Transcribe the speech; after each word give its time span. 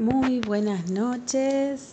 Muy 0.00 0.40
buenas 0.40 0.90
noches, 0.90 1.92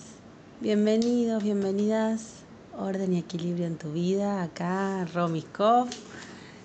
bienvenidos, 0.61 1.43
bienvenidas, 1.43 2.35
orden 2.77 3.11
y 3.11 3.17
equilibrio 3.17 3.65
en 3.65 3.77
tu 3.77 3.91
vida, 3.91 4.43
acá 4.43 5.03
Romiskov. 5.13 5.89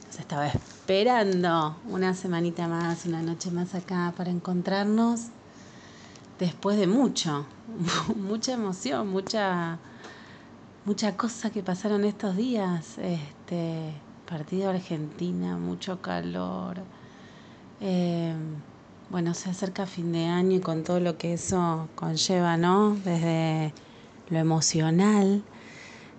Nos 0.06 0.20
estaba 0.20 0.46
esperando 0.46 1.78
una 1.88 2.14
semanita 2.14 2.68
más, 2.68 3.06
una 3.06 3.22
noche 3.22 3.50
más 3.50 3.74
acá 3.74 4.14
para 4.16 4.30
encontrarnos 4.30 5.30
después 6.38 6.78
de 6.78 6.86
mucho, 6.86 7.44
mucha 8.14 8.52
emoción, 8.52 9.08
mucha, 9.08 9.80
mucha 10.84 11.16
cosa 11.16 11.50
que 11.50 11.64
pasaron 11.64 12.04
estos 12.04 12.36
días. 12.36 12.98
Este 12.98 13.94
partido 14.28 14.70
Argentina, 14.70 15.56
mucho 15.56 16.00
calor. 16.00 16.82
Eh, 17.80 18.32
bueno, 19.12 19.34
se 19.34 19.50
acerca 19.50 19.84
fin 19.84 20.10
de 20.10 20.24
año 20.24 20.56
y 20.56 20.60
con 20.60 20.84
todo 20.84 20.98
lo 20.98 21.18
que 21.18 21.34
eso 21.34 21.86
conlleva, 21.94 22.56
¿no? 22.56 22.96
Desde 23.04 23.74
lo 24.30 24.38
emocional, 24.38 25.42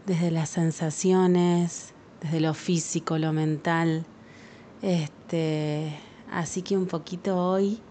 desde 0.05 0.30
las 0.30 0.49
sensaciones, 0.49 1.95
desde 2.21 2.40
lo 2.40 2.54
físico, 2.54 3.18
lo 3.18 3.34
mental. 3.34 4.05
Este, 4.84 5.98
así 6.32 6.62
que 6.62 6.77
un 6.77 6.85
poquito 6.85 7.35
hoy 7.35 7.82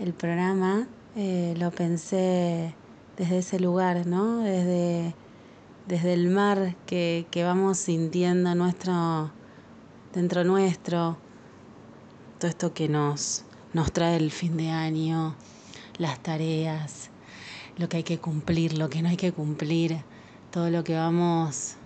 el 0.00 0.12
programa 0.12 0.88
eh, 1.14 1.54
lo 1.56 1.70
pensé 1.70 2.74
desde 3.16 3.38
ese 3.38 3.60
lugar, 3.60 4.08
¿no? 4.08 4.38
Desde, 4.38 5.14
desde 5.86 6.14
el 6.14 6.30
mar 6.30 6.74
que, 6.84 7.28
que 7.30 7.44
vamos 7.44 7.78
sintiendo 7.78 8.56
nuestro, 8.56 9.30
dentro 10.12 10.42
nuestro, 10.42 11.16
todo 12.40 12.50
esto 12.50 12.74
que 12.74 12.88
nos 12.88 13.44
nos 13.78 13.92
trae 13.92 14.16
el 14.16 14.32
fin 14.32 14.56
de 14.56 14.70
año, 14.70 15.36
las 15.98 16.20
tareas, 16.20 17.10
lo 17.76 17.88
que 17.88 17.98
hay 17.98 18.02
que 18.02 18.18
cumplir, 18.18 18.76
lo 18.76 18.90
que 18.90 19.02
no 19.02 19.08
hay 19.08 19.16
que 19.16 19.30
cumplir, 19.30 20.02
todo 20.50 20.68
lo 20.68 20.82
que 20.82 20.96
vamos 20.96 21.76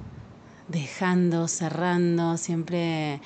dejando, 0.69 1.49
cerrando, 1.49 2.39
siempre 2.39 3.21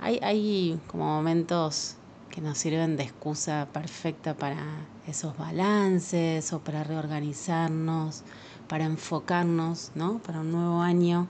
hay, 0.00 0.18
hay 0.24 0.80
como 0.88 1.04
momentos 1.04 1.98
que 2.30 2.40
nos 2.40 2.58
sirven 2.58 2.96
de 2.96 3.04
excusa 3.04 3.68
perfecta 3.72 4.34
para 4.34 4.58
esos 5.06 5.38
balances 5.38 6.52
o 6.52 6.58
para 6.58 6.82
reorganizarnos, 6.82 8.24
para 8.66 8.86
enfocarnos, 8.86 9.92
¿no? 9.94 10.18
Para 10.18 10.40
un 10.40 10.50
nuevo 10.50 10.80
año. 10.80 11.28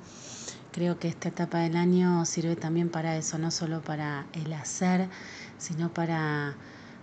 Creo 0.72 0.98
que 0.98 1.08
esta 1.08 1.28
etapa 1.28 1.58
del 1.58 1.77
año 1.77 2.24
sirve 2.24 2.56
también 2.56 2.88
para 2.88 3.18
eso, 3.18 3.36
no 3.36 3.50
solo 3.50 3.83
para 3.83 4.24
el 4.33 4.50
hacer, 4.55 5.10
sino 5.58 5.92
para 5.92 6.56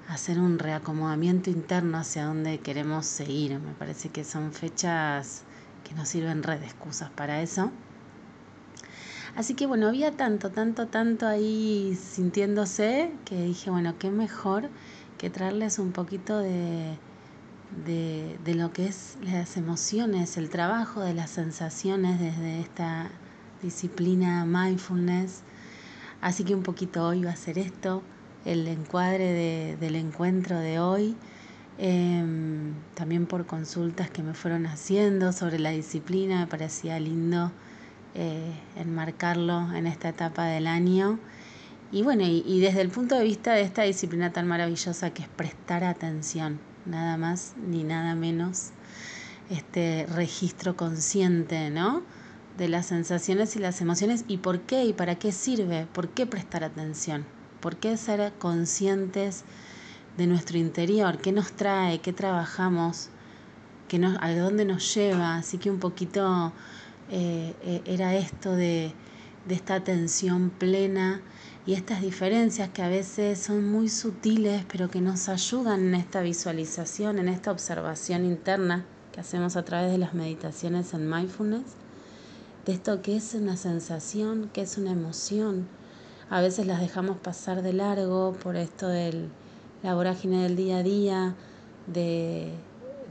hacer 0.08 0.39
un 0.39 0.58
reacomodamiento 0.58 1.50
interno 1.50 1.97
hacia 1.97 2.25
donde 2.25 2.59
queremos 2.59 3.05
seguir. 3.05 3.59
Me 3.59 3.73
parece 3.73 4.09
que 4.09 4.23
son 4.23 4.53
fechas 4.53 5.44
que 5.83 5.94
nos 5.95 6.08
sirven 6.08 6.41
de 6.41 6.55
excusas 6.55 7.09
para 7.09 7.41
eso. 7.41 7.72
Así 9.36 9.53
que 9.53 9.67
bueno, 9.67 9.88
había 9.88 10.11
tanto, 10.14 10.49
tanto, 10.49 10.88
tanto 10.88 11.27
ahí 11.27 11.95
sintiéndose 12.02 13.11
que 13.25 13.44
dije, 13.44 13.69
bueno, 13.69 13.95
qué 13.99 14.09
mejor 14.09 14.69
que 15.17 15.30
traerles 15.30 15.77
un 15.77 15.91
poquito 15.91 16.39
de, 16.39 16.97
de, 17.86 18.39
de 18.44 18.55
lo 18.55 18.73
que 18.73 18.88
es 18.88 19.17
las 19.21 19.58
emociones, 19.58 20.38
el 20.38 20.49
trabajo 20.49 21.02
de 21.02 21.14
las 21.14 21.30
sensaciones 21.30 22.19
desde 22.19 22.61
esta 22.61 23.09
disciplina 23.61 24.45
mindfulness. 24.45 25.44
Así 26.21 26.44
que 26.44 26.55
un 26.55 26.64
poquito 26.64 27.05
hoy 27.05 27.23
va 27.23 27.31
a 27.31 27.36
ser 27.36 27.59
esto 27.59 28.02
el 28.47 28.65
encuadre 28.69 29.75
del 29.77 29.95
encuentro 29.97 30.57
de 30.57 30.79
hoy, 30.79 31.15
em, 31.77 32.73
también 32.95 33.25
por 33.25 33.45
consultas 33.45 34.09
que 34.09 34.23
me 34.23 34.33
fueron 34.33 34.65
haciendo 34.65 35.33
sobre 35.33 35.59
la 35.59 35.71
disciplina, 35.71 36.39
me 36.39 36.47
parecía 36.47 36.97
lindo 36.99 37.51
eh, 38.15 38.53
enmarcarlo 38.77 39.73
en 39.75 39.86
esta 39.86 40.09
etapa 40.09 40.45
del 40.45 40.65
año. 40.65 41.19
Y 41.91 42.03
bueno, 42.03 42.23
y, 42.25 42.59
desde 42.61 42.81
el 42.81 42.89
punto 42.89 43.15
de 43.15 43.23
vista 43.23 43.53
de 43.53 43.61
esta 43.61 43.83
disciplina 43.83 44.31
tan 44.31 44.47
maravillosa 44.47 45.11
que 45.11 45.23
es 45.23 45.30
prestar 45.30 45.83
atención, 45.83 46.59
nada 46.86 47.17
más 47.17 47.53
ni 47.67 47.83
nada 47.83 48.15
menos, 48.15 48.71
este 49.49 50.05
registro 50.15 50.75
consciente, 50.77 51.69
¿no? 51.69 52.02
De 52.57 52.69
las 52.69 52.87
sensaciones 52.87 53.55
y 53.55 53.59
las 53.59 53.81
emociones 53.81 54.25
y 54.27 54.37
por 54.37 54.61
qué 54.61 54.86
y 54.86 54.93
para 54.93 55.15
qué 55.15 55.31
sirve, 55.31 55.86
por 55.93 56.09
qué 56.09 56.25
prestar 56.25 56.63
atención. 56.63 57.36
¿Por 57.67 57.76
qué 57.76 57.98
ser 57.98 58.32
conscientes 58.39 59.44
de 60.16 60.26
nuestro 60.26 60.58
interior? 60.58 61.17
¿Qué 61.17 61.33
nos 61.33 61.52
trae? 61.52 62.00
¿Qué 62.00 62.14
trabajamos? 62.14 63.10
¿Qué 63.89 64.00
nos, 64.00 64.17
¿A 64.22 64.33
dónde 64.33 64.64
nos 64.64 64.95
lleva? 64.95 65.36
Así 65.36 65.58
que 65.58 65.70
un 65.70 65.80
poquito 65.80 66.54
eh, 67.10 67.54
eh, 67.64 67.82
era 67.83 68.16
esto 68.16 68.54
de, 68.54 68.94
de 69.50 69.54
esta 69.54 69.76
atención 69.76 70.50
plena 70.50 71.20
y 71.66 71.73
estas 71.73 72.02
diferencias 72.02 72.70
que 72.70 72.83
a 72.83 72.88
veces 72.88 73.38
son 73.38 73.70
muy 73.70 73.89
sutiles, 73.89 74.64
pero 74.72 74.89
que 74.89 75.02
nos 75.02 75.28
ayudan 75.28 75.88
en 75.88 75.95
esta 75.95 76.22
visualización, 76.22 77.20
en 77.20 77.28
esta 77.28 77.52
observación 77.52 78.23
interna 78.23 78.86
que 79.11 79.20
hacemos 79.20 79.58
a 79.58 79.66
través 79.66 79.92
de 79.92 79.98
las 79.98 80.14
meditaciones 80.14 80.94
en 80.94 81.10
mindfulness, 81.10 81.76
de 82.66 82.72
esto 82.72 83.02
que 83.02 83.17
es 83.17 83.34
una 83.34 83.58
sensación, 83.58 84.49
que 84.54 84.61
es 84.61 84.78
una 84.78 84.92
emoción, 84.92 85.67
a 86.30 86.42
veces 86.42 86.67
las 86.67 86.80
dejamos 86.80 87.17
pasar 87.17 87.61
de 87.61 87.73
largo 87.73 88.33
por 88.43 88.55
esto 88.55 88.88
de 88.88 89.30
la 89.83 89.95
vorágine 89.95 90.43
del 90.43 90.55
día 90.55 90.77
a 90.77 90.83
día, 90.83 91.36
de, 91.88 92.54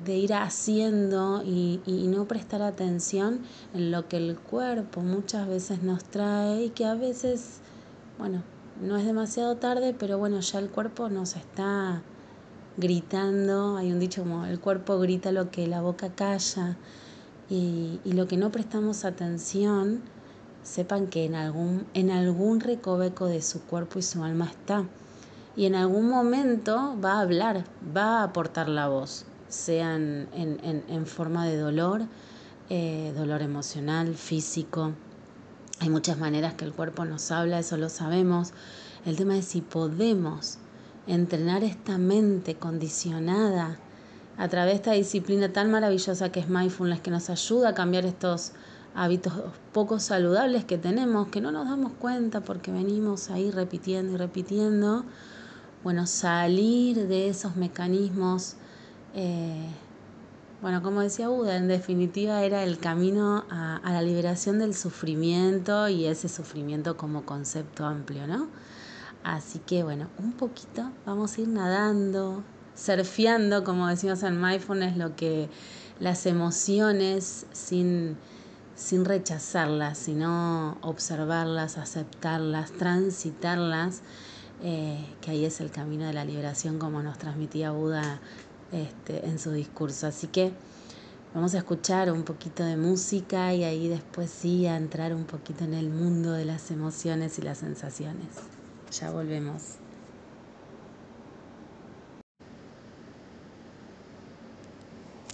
ir 0.07 0.35
haciendo 0.35 1.43
y, 1.43 1.81
y, 1.87 2.07
no 2.09 2.27
prestar 2.27 2.63
atención 2.63 3.41
en 3.75 3.91
lo 3.91 4.07
que 4.09 4.19
el 4.19 4.37
cuerpo 4.37 5.01
muchas 5.01 5.49
veces 5.49 5.83
nos 5.83 6.05
trae 6.05 6.65
y 6.65 6.71
que 6.71 6.85
a 6.85 6.95
veces, 6.95 7.61
bueno, 8.19 8.43
no 8.81 8.97
es 8.97 9.07
demasiado 9.07 9.57
tarde, 9.57 9.95
pero 9.99 10.19
bueno, 10.19 10.41
ya 10.41 10.59
el 10.59 10.69
cuerpo 10.69 11.09
nos 11.09 11.35
está 11.35 12.03
gritando, 12.77 13.77
hay 13.79 13.91
un 13.91 13.99
dicho 13.99 14.23
como 14.23 14.45
el 14.45 14.61
cuerpo 14.61 14.99
grita 14.99 15.33
lo 15.33 15.51
que 15.51 15.67
la 15.67 15.81
boca 15.81 16.11
calla 16.11 16.77
y, 17.49 18.01
y 18.05 18.13
lo 18.13 18.29
que 18.29 18.37
no 18.37 18.53
prestamos 18.53 19.05
atención 19.05 20.03
sepan 20.67 21.07
que 21.07 21.25
en 21.25 21.37
algún, 21.37 21.87
en 21.95 22.11
algún 22.11 22.61
recoveco 22.61 23.27
de 23.27 23.41
su 23.41 23.63
cuerpo 23.63 24.01
y 24.01 24.03
su 24.03 24.23
alma 24.25 24.47
está. 24.47 24.85
Y 25.55 25.65
en 25.65 25.75
algún 25.75 26.09
momento 26.09 26.97
va 27.03 27.15
a 27.15 27.21
hablar, 27.21 27.65
va 27.97 28.21
a 28.21 28.25
aportar 28.25 28.69
la 28.69 28.89
voz, 28.89 29.25
sea 29.49 29.95
en, 29.95 30.29
en, 30.35 31.07
forma 31.07 31.47
de 31.47 31.57
dolor, 31.57 32.03
eh, 32.69 33.15
dolor 33.17 33.43
emocional, 33.43 34.15
físico. 34.15 34.93
Hay 35.81 35.89
muchas 35.89 36.19
maneras 36.19 36.55
que 36.55 36.65
el 36.65 36.73
cuerpo 36.73 37.05
nos 37.05 37.31
habla, 37.31 37.61
eso 37.61 37.77
lo 37.77 37.89
sabemos. 37.89 38.53
El 39.07 39.17
tema 39.17 39.39
es 39.39 39.47
si 39.47 39.61
podemos 39.61 40.59
entrenar 41.07 41.63
esta 41.63 41.97
mente 41.97 42.57
condicionada 42.57 43.79
a 44.37 44.49
través 44.49 44.73
de 44.73 44.77
esta 44.77 44.93
disciplina 44.93 45.53
tan 45.53 45.71
maravillosa 45.71 46.33
que 46.33 46.41
es 46.41 46.49
mindfulness, 46.49 47.01
que 47.01 47.11
nos 47.11 47.31
ayuda 47.31 47.71
a 47.71 47.75
cambiar 47.75 48.05
estos 48.05 48.53
hábitos 48.97 49.35
poco 49.73 50.01
saludables 50.01 50.65
que 50.65 50.79
tenemos, 50.79 51.29
que 51.29 51.41
no 51.41 51.53
nos 51.53 51.69
damos 51.69 51.93
cuenta 51.93 52.41
porque 52.41 52.73
venimos 52.73 53.31
ahí 53.31 53.51
repitiendo 53.51 54.15
y 54.15 54.17
repitiendo. 54.17 55.05
Bueno, 55.85 56.07
salir 56.07 57.07
de 57.07 57.29
esos 57.29 57.57
mecanismos, 57.57 58.57
eh, 59.15 59.69
bueno, 60.63 60.83
como 60.83 61.03
decía 61.03 61.29
Buda, 61.29 61.57
en 61.57 61.69
definitiva 61.69 62.43
era 62.43 62.65
el 62.65 62.79
camino 62.79 63.45
a, 63.51 63.77
a, 63.77 63.93
la 63.93 64.03
liberación 64.03 64.59
del 64.59 64.75
sufrimiento 64.75 65.89
y 65.89 66.07
ese 66.07 66.29
sufrimiento 66.29 66.97
como 66.97 67.25
concepto 67.27 67.85
amplio, 67.85 68.27
¿no? 68.27 68.49
Así 69.23 69.59
que 69.59 69.83
bueno, 69.83 70.09
un 70.19 70.33
poquito 70.33 70.91
vamos 71.05 71.37
a 71.37 71.41
ir 71.43 71.49
nadando, 71.49 72.43
surfeando, 72.75 73.63
como 73.63 73.89
decimos 73.89 74.23
en 74.23 74.41
mindfulness, 74.41 74.97
lo 74.97 75.15
que 75.15 75.51
las 76.01 76.27
emociones 76.27 77.47
sin 77.53 78.17
sin 78.77 79.07
rechazarlas, 79.07 79.97
sino 79.97 80.77
observarlas, 80.83 81.79
aceptarlas, 81.79 82.71
transitarlas, 82.73 84.03
eh, 84.63 85.05
que 85.23 85.31
ahí 85.31 85.45
es 85.45 85.61
el 85.61 85.71
camino 85.71 86.07
de 86.07 86.13
la 86.13 86.25
liberación 86.25 86.79
como 86.79 87.03
nos 87.03 87.19
transmitía 87.19 87.71
Buda 87.73 88.21
este, 88.73 89.27
en 89.27 89.39
su 89.39 89.51
discurso. 89.53 90.07
Así 90.07 90.27
que 90.27 90.53
vamos 91.35 91.55
a 91.55 91.59
escuchar 91.59 92.13
un 92.13 92.23
poquito 92.23 92.65
de 92.65 92.77
música 92.77 93.55
y 93.55 93.65
ahí 93.65 93.89
después 93.89 94.31
sí 94.31 94.67
a 94.67 94.77
entrar 94.77 95.15
un 95.15 95.25
poquito 95.25 95.65
en 95.65 95.73
el 95.75 95.89
mundo 95.89 96.33
de 96.33 96.45
las 96.45 96.71
emociones 96.71 97.39
y 97.39 97.43
las 97.43 97.59
sensaciones. 97.59 98.29
Ya 98.93 99.11
volvemos. 99.11 99.63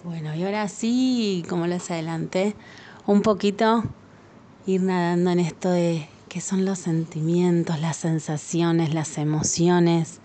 Bueno, 0.05 0.35
y 0.35 0.43
ahora 0.43 0.69
sí, 0.69 1.45
como 1.49 1.69
les 1.69 1.89
adelanté, 1.93 2.57
un 3.07 3.23
poquito 3.23 3.83
ir 4.65 4.81
nadando 4.83 5.31
en 5.31 5.41
esto 5.41 5.71
de 5.71 6.09
qué 6.29 6.41
son 6.41 6.65
los 6.65 6.79
sentimientos, 6.79 7.81
las 7.81 7.97
sensaciones, 7.97 8.95
las 8.95 9.19
emociones, 9.19 10.21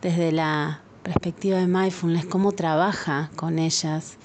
desde 0.00 0.32
la 0.32 0.80
perspectiva 1.02 1.58
de 1.58 1.66
mindfulness, 1.66 2.24
cómo 2.24 2.52
trabaja 2.52 3.30
con 3.36 3.58
ellas. 3.58 4.16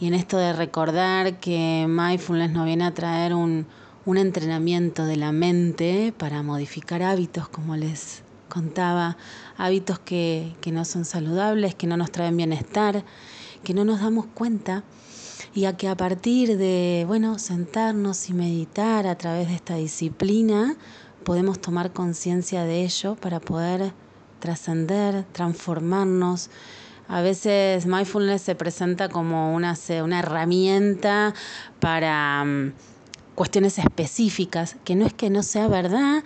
Y 0.00 0.06
en 0.06 0.14
esto 0.14 0.38
de 0.38 0.54
recordar 0.54 1.38
que 1.38 1.86
mindfulness 1.86 2.50
nos 2.50 2.64
viene 2.64 2.84
a 2.84 2.94
traer 2.94 3.34
un, 3.34 3.66
entrenamiento 4.06 5.04
de 5.04 5.16
la 5.16 5.32
mente 5.32 6.14
para 6.16 6.42
modificar 6.42 7.02
hábitos, 7.02 7.46
como 7.50 7.76
les 7.76 8.22
contaba, 8.48 9.18
hábitos 9.58 9.98
que, 9.98 10.54
que 10.62 10.72
no 10.72 10.86
son 10.86 11.04
saludables, 11.04 11.74
que 11.74 11.86
no 11.86 11.98
nos 11.98 12.10
traen 12.10 12.38
bienestar, 12.38 13.04
que 13.64 13.74
no 13.74 13.84
nos 13.84 14.00
damos 14.00 14.24
cuenta 14.32 14.82
y 15.58 15.64
a 15.64 15.76
que 15.76 15.88
a 15.88 15.96
partir 15.96 16.56
de, 16.56 17.02
bueno, 17.08 17.40
sentarnos 17.40 18.30
y 18.30 18.32
meditar 18.32 19.08
a 19.08 19.18
través 19.18 19.48
de 19.48 19.56
esta 19.56 19.74
disciplina, 19.74 20.76
podemos 21.24 21.60
tomar 21.60 21.92
conciencia 21.92 22.62
de 22.62 22.84
ello 22.84 23.16
para 23.16 23.40
poder 23.40 23.92
trascender, 24.38 25.24
transformarnos. 25.32 26.48
A 27.08 27.22
veces 27.22 27.86
mindfulness 27.86 28.42
se 28.42 28.54
presenta 28.54 29.08
como 29.08 29.52
una, 29.52 29.74
una 30.04 30.20
herramienta 30.20 31.34
para 31.80 32.44
mm, 32.44 32.72
cuestiones 33.34 33.78
específicas, 33.78 34.76
que 34.84 34.94
no 34.94 35.06
es 35.06 35.12
que 35.12 35.28
no 35.28 35.42
sea 35.42 35.66
verdad, 35.66 36.22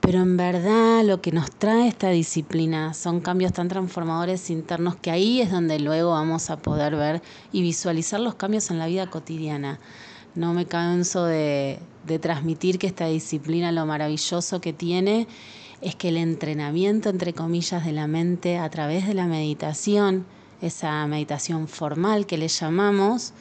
pero 0.00 0.20
en 0.20 0.36
verdad 0.36 1.04
lo 1.04 1.20
que 1.20 1.30
nos 1.30 1.50
trae 1.50 1.88
esta 1.88 2.08
disciplina 2.10 2.94
son 2.94 3.20
cambios 3.20 3.52
tan 3.52 3.68
transformadores 3.68 4.50
internos 4.50 4.96
que 4.96 5.10
ahí 5.10 5.40
es 5.40 5.50
donde 5.50 5.78
luego 5.78 6.10
vamos 6.10 6.50
a 6.50 6.56
poder 6.56 6.96
ver 6.96 7.22
y 7.52 7.62
visualizar 7.62 8.20
los 8.20 8.34
cambios 8.34 8.70
en 8.70 8.78
la 8.78 8.86
vida 8.86 9.08
cotidiana. 9.08 9.78
No 10.34 10.54
me 10.54 10.64
canso 10.66 11.24
de, 11.24 11.78
de 12.06 12.18
transmitir 12.18 12.78
que 12.78 12.86
esta 12.86 13.06
disciplina 13.06 13.72
lo 13.72 13.84
maravilloso 13.84 14.60
que 14.60 14.72
tiene 14.72 15.26
es 15.80 15.96
que 15.96 16.08
el 16.08 16.16
entrenamiento, 16.16 17.08
entre 17.08 17.32
comillas, 17.32 17.84
de 17.84 17.92
la 17.92 18.06
mente 18.06 18.58
a 18.58 18.68
través 18.70 19.06
de 19.06 19.14
la 19.14 19.26
meditación, 19.26 20.26
esa 20.60 21.06
meditación 21.06 21.68
formal 21.68 22.26
que 22.26 22.38
le 22.38 22.48
llamamos, 22.48 23.32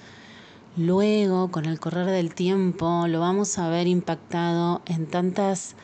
luego, 0.77 1.51
con 1.51 1.65
el 1.65 1.79
correr 1.79 2.07
del 2.07 2.33
tiempo, 2.33 3.05
lo 3.07 3.19
vamos 3.19 3.57
a 3.57 3.69
ver 3.69 3.87
impactado 3.87 4.81
en 4.85 5.05
tantas 5.07 5.75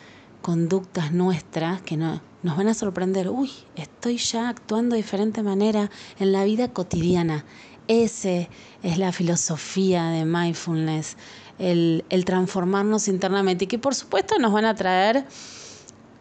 conductas 0.46 1.12
nuestras 1.12 1.82
que 1.82 1.98
no, 1.98 2.22
nos 2.44 2.56
van 2.56 2.68
a 2.68 2.76
sorprender. 2.76 3.30
Uy, 3.30 3.50
estoy 3.76 4.18
ya 4.18 4.48
actuando 4.48 4.94
de 4.94 5.02
diferente 5.02 5.42
manera 5.42 5.90
en 6.20 6.32
la 6.32 6.44
vida 6.44 6.68
cotidiana. 6.68 7.44
Ese 7.88 8.48
es 8.84 9.00
la 9.00 9.12
filosofía 9.12 10.10
de 10.10 10.24
mindfulness, 10.24 11.18
el, 11.58 12.04
transformarnos 12.28 13.08
internamente 13.08 13.66
y 13.66 13.68
que 13.68 13.80
por 13.80 13.96
supuesto 13.96 14.38
nos 14.38 14.54
van 14.54 14.66
a 14.66 14.76
traer 14.76 15.26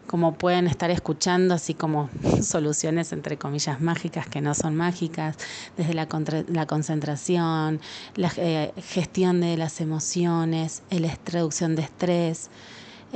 como 0.07 0.33
pueden 0.33 0.65
estar 0.65 0.89
escuchando, 0.89 1.53
así 1.53 1.75
como 1.75 2.09
soluciones 2.41 3.11
entre 3.11 3.37
comillas 3.37 3.79
mágicas 3.79 4.27
que 4.27 4.41
no 4.41 4.55
son 4.55 4.75
mágicas, 4.75 5.37
desde 5.77 5.93
la, 5.93 6.07
la 6.47 6.65
concentración, 6.65 7.79
la 8.15 8.31
eh, 8.37 8.73
gestión 8.89 9.39
de 9.39 9.55
las 9.55 9.81
emociones, 9.81 10.81
la 10.89 11.15
reducción 11.25 11.75
de 11.75 11.83
estrés, 11.83 12.49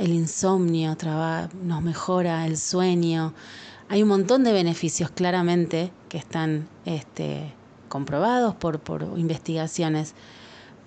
el 0.00 0.14
insomnio 0.14 0.96
nos 1.62 1.82
mejora 1.82 2.46
el 2.46 2.56
sueño. 2.56 3.34
Hay 3.90 4.02
un 4.02 4.08
montón 4.08 4.44
de 4.44 4.52
beneficios 4.52 5.10
claramente 5.10 5.92
que 6.08 6.16
están 6.16 6.68
este, 6.86 7.52
comprobados 7.88 8.54
por, 8.54 8.80
por 8.80 9.02
investigaciones, 9.16 10.14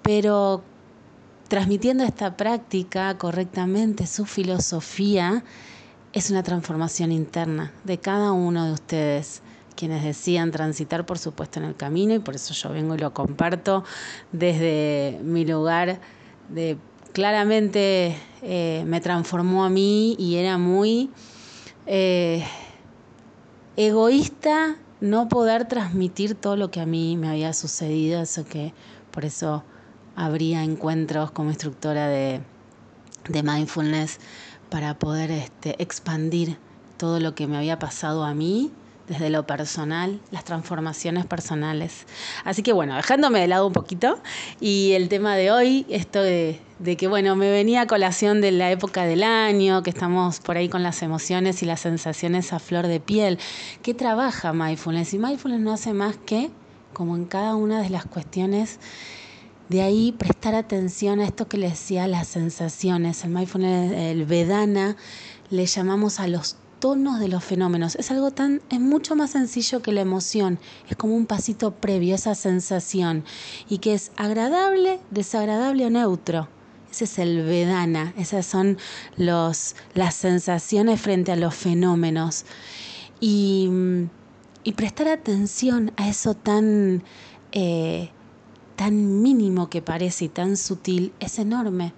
pero 0.02 0.64
transmitiendo 1.48 2.04
esta 2.04 2.36
práctica 2.36 3.16
correctamente, 3.20 4.08
su 4.08 4.26
filosofía, 4.26 5.44
es 6.12 6.32
una 6.32 6.42
transformación 6.42 7.12
interna 7.12 7.72
de 7.84 8.00
cada 8.00 8.32
uno 8.32 8.66
de 8.66 8.74
ustedes 8.74 9.44
quienes 9.76 10.04
decían 10.04 10.50
transitar, 10.50 11.06
por 11.06 11.20
supuesto, 11.20 11.60
en 11.60 11.66
el 11.66 11.76
camino, 11.76 12.16
y 12.16 12.20
por 12.20 12.34
eso 12.34 12.56
yo 12.56 12.70
vengo 12.70 12.96
y 12.96 13.00
lo 13.00 13.14
comparto 13.14 13.84
desde 14.32 15.20
mi 15.24 15.46
lugar 15.46 16.00
de 16.50 16.78
claramente 17.14 18.18
eh, 18.42 18.84
me 18.86 19.00
transformó 19.00 19.64
a 19.64 19.70
mí 19.70 20.16
y 20.20 20.36
era 20.36 20.58
muy 20.58 21.12
eh, 21.86 22.44
egoísta 23.78 24.76
no 25.00 25.30
poder 25.30 25.68
transmitir 25.68 26.36
todo 26.36 26.56
lo 26.56 26.72
que 26.72 26.82
a 26.82 26.86
mí 26.86 27.16
me 27.18 27.30
había 27.30 27.54
sucedido, 27.54 28.22
eso 28.22 28.46
que 28.46 28.74
por 29.12 29.26
eso 29.26 29.64
habría 30.16 30.64
encuentros 30.64 31.32
como 31.32 31.50
instructora 31.50 32.08
de, 32.08 32.42
de 33.30 33.44
mindfulness 33.44 34.20
para 34.70 34.98
poder 34.98 35.30
este, 35.32 35.82
expandir 35.82 36.58
todo 36.98 37.20
lo 37.20 37.36
que 37.36 37.48
me 37.48 37.58
había 37.58 37.80
pasado 37.80 38.24
a 38.24 38.34
mí 38.34 38.72
desde 39.08 39.30
lo 39.30 39.46
personal, 39.46 40.22
las 40.32 40.44
transformaciones 40.44 41.26
personales. 41.26 42.06
Así 42.46 42.64
que 42.64 42.72
bueno, 42.74 42.96
dejándome 42.96 43.40
de 43.42 43.48
lado 43.48 43.68
un 43.68 43.74
poquito, 43.74 44.20
y 44.60 44.94
el 44.94 45.10
tema 45.10 45.36
de 45.36 45.52
hoy, 45.52 45.86
esto 45.90 46.22
de, 46.22 46.62
que 46.98 47.08
bueno, 47.08 47.36
me 47.36 47.52
venía 47.52 47.82
a 47.82 47.88
colación 47.88 48.42
de 48.42 48.52
la 48.52 48.72
época 48.72 49.06
del 49.06 49.24
año, 49.24 49.84
que 49.84 49.90
estamos 49.90 50.40
por 50.40 50.58
ahí 50.58 50.70
con 50.70 50.84
las 50.84 51.02
emociones 51.02 51.62
y 51.64 51.66
las 51.66 51.82
sensaciones 51.82 52.54
a 52.54 52.60
flor 52.60 52.88
de 52.88 53.00
piel. 53.00 53.40
¿Qué 53.82 53.94
trabaja 53.94 54.54
mindfulness? 54.54 55.14
Y 55.14 55.20
mindfulness 55.20 55.62
no 55.62 55.74
hace 55.74 55.94
más 55.94 56.18
que, 56.26 56.50
como 56.94 57.16
en 57.16 57.26
cada 57.26 57.56
una 57.56 57.82
de 57.82 57.90
las 57.90 58.06
cuestiones, 58.06 58.80
de 59.70 59.82
ahí 59.82 60.12
prestar 60.12 60.56
atención 60.56 61.20
a 61.20 61.26
esto 61.26 61.48
que 61.48 61.58
le 61.58 61.70
decía 61.70 62.08
las 62.08 62.28
sensaciones. 62.28 63.24
El 63.24 63.32
mindfulness, 63.32 63.92
el 63.94 64.26
Vedana, 64.26 64.96
le 65.50 65.66
llamamos 65.66 66.20
a 66.20 66.28
los 66.28 66.58
tonos 66.84 67.22
de 67.22 67.30
los 67.30 67.46
fenómenos. 67.46 67.96
Es 67.96 68.12
algo 68.12 68.32
tan, 68.32 68.62
es 68.70 68.82
mucho 68.82 69.16
más 69.16 69.32
sencillo 69.32 69.82
que 69.82 69.94
la 69.94 70.02
emoción. 70.02 70.60
Es 70.90 70.98
como 70.98 71.16
un 71.16 71.28
pasito 71.28 71.72
previo, 71.72 72.14
esa 72.14 72.36
sensación. 72.36 73.24
Y 73.70 73.78
que 73.78 73.94
es 73.94 74.12
agradable, 74.18 75.00
desagradable 75.10 75.86
o 75.86 75.90
neutro. 75.90 76.50
Ese 76.92 77.06
es 77.06 77.20
el 77.20 77.42
Vedana, 77.46 78.14
esas 78.18 78.46
son 78.46 78.78
los, 79.16 79.78
las 79.94 80.14
sensaciones 80.14 81.00
frente 81.00 81.32
a 81.32 81.38
los 81.38 81.56
fenómenos. 81.56 82.44
Y, 83.22 83.70
prestar 84.76 85.08
atención 85.08 85.94
a 85.96 86.10
eso 86.10 86.34
tan, 86.34 87.02
eh, 87.54 88.10
tan 88.76 89.22
mínimo 89.22 89.70
que 89.70 89.82
parece 89.82 90.26
y 90.26 90.30
tan 90.30 90.58
sutil 90.58 91.14
es 91.22 91.40
enorme 91.40 91.94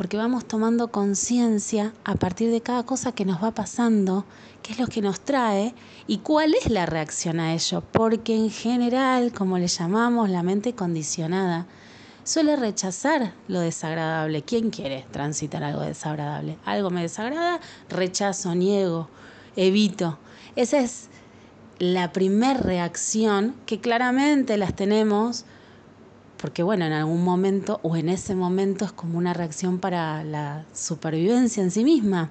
porque 0.00 0.16
vamos 0.16 0.46
tomando 0.46 0.90
conciencia 0.90 1.92
a 2.04 2.14
partir 2.14 2.50
de 2.50 2.62
cada 2.62 2.84
cosa 2.84 3.12
que 3.12 3.26
nos 3.26 3.44
va 3.44 3.50
pasando, 3.50 4.24
qué 4.62 4.72
es 4.72 4.78
lo 4.78 4.86
que 4.86 5.02
nos 5.02 5.20
trae 5.20 5.74
y 6.06 6.20
cuál 6.20 6.54
es 6.54 6.70
la 6.70 6.86
reacción 6.86 7.38
a 7.38 7.52
ello, 7.52 7.82
porque 7.92 8.34
en 8.34 8.48
general, 8.48 9.30
como 9.30 9.58
le 9.58 9.68
llamamos, 9.68 10.30
la 10.30 10.42
mente 10.42 10.72
condicionada 10.72 11.66
suele 12.24 12.56
rechazar 12.56 13.34
lo 13.46 13.60
desagradable. 13.60 14.40
¿Quién 14.40 14.70
quiere 14.70 15.04
transitar 15.10 15.62
algo 15.62 15.82
desagradable? 15.82 16.56
Algo 16.64 16.88
me 16.88 17.02
desagrada, 17.02 17.60
rechazo, 17.90 18.54
niego, 18.54 19.10
evito. 19.54 20.18
Esa 20.56 20.78
es 20.78 21.10
la 21.78 22.10
primera 22.10 22.58
reacción 22.58 23.54
que 23.66 23.80
claramente 23.80 24.56
las 24.56 24.74
tenemos 24.74 25.44
porque 26.40 26.62
bueno, 26.62 26.86
en 26.86 26.92
algún 26.92 27.22
momento 27.22 27.80
o 27.82 27.96
en 27.96 28.08
ese 28.08 28.34
momento 28.34 28.86
es 28.86 28.92
como 28.92 29.18
una 29.18 29.34
reacción 29.34 29.78
para 29.78 30.24
la 30.24 30.64
supervivencia 30.72 31.62
en 31.62 31.70
sí 31.70 31.84
misma, 31.84 32.30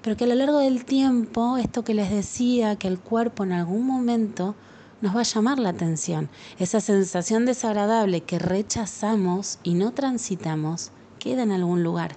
pero 0.00 0.16
que 0.16 0.24
a 0.24 0.26
lo 0.26 0.34
largo 0.34 0.58
del 0.58 0.84
tiempo, 0.84 1.58
esto 1.58 1.84
que 1.84 1.94
les 1.94 2.10
decía, 2.10 2.76
que 2.76 2.88
el 2.88 2.98
cuerpo 2.98 3.44
en 3.44 3.52
algún 3.52 3.86
momento 3.86 4.54
nos 5.02 5.14
va 5.14 5.20
a 5.20 5.24
llamar 5.24 5.58
la 5.58 5.68
atención, 5.68 6.30
esa 6.58 6.80
sensación 6.80 7.44
desagradable 7.44 8.22
que 8.22 8.38
rechazamos 8.38 9.58
y 9.62 9.74
no 9.74 9.92
transitamos, 9.92 10.90
queda 11.18 11.42
en 11.42 11.52
algún 11.52 11.82
lugar 11.82 12.16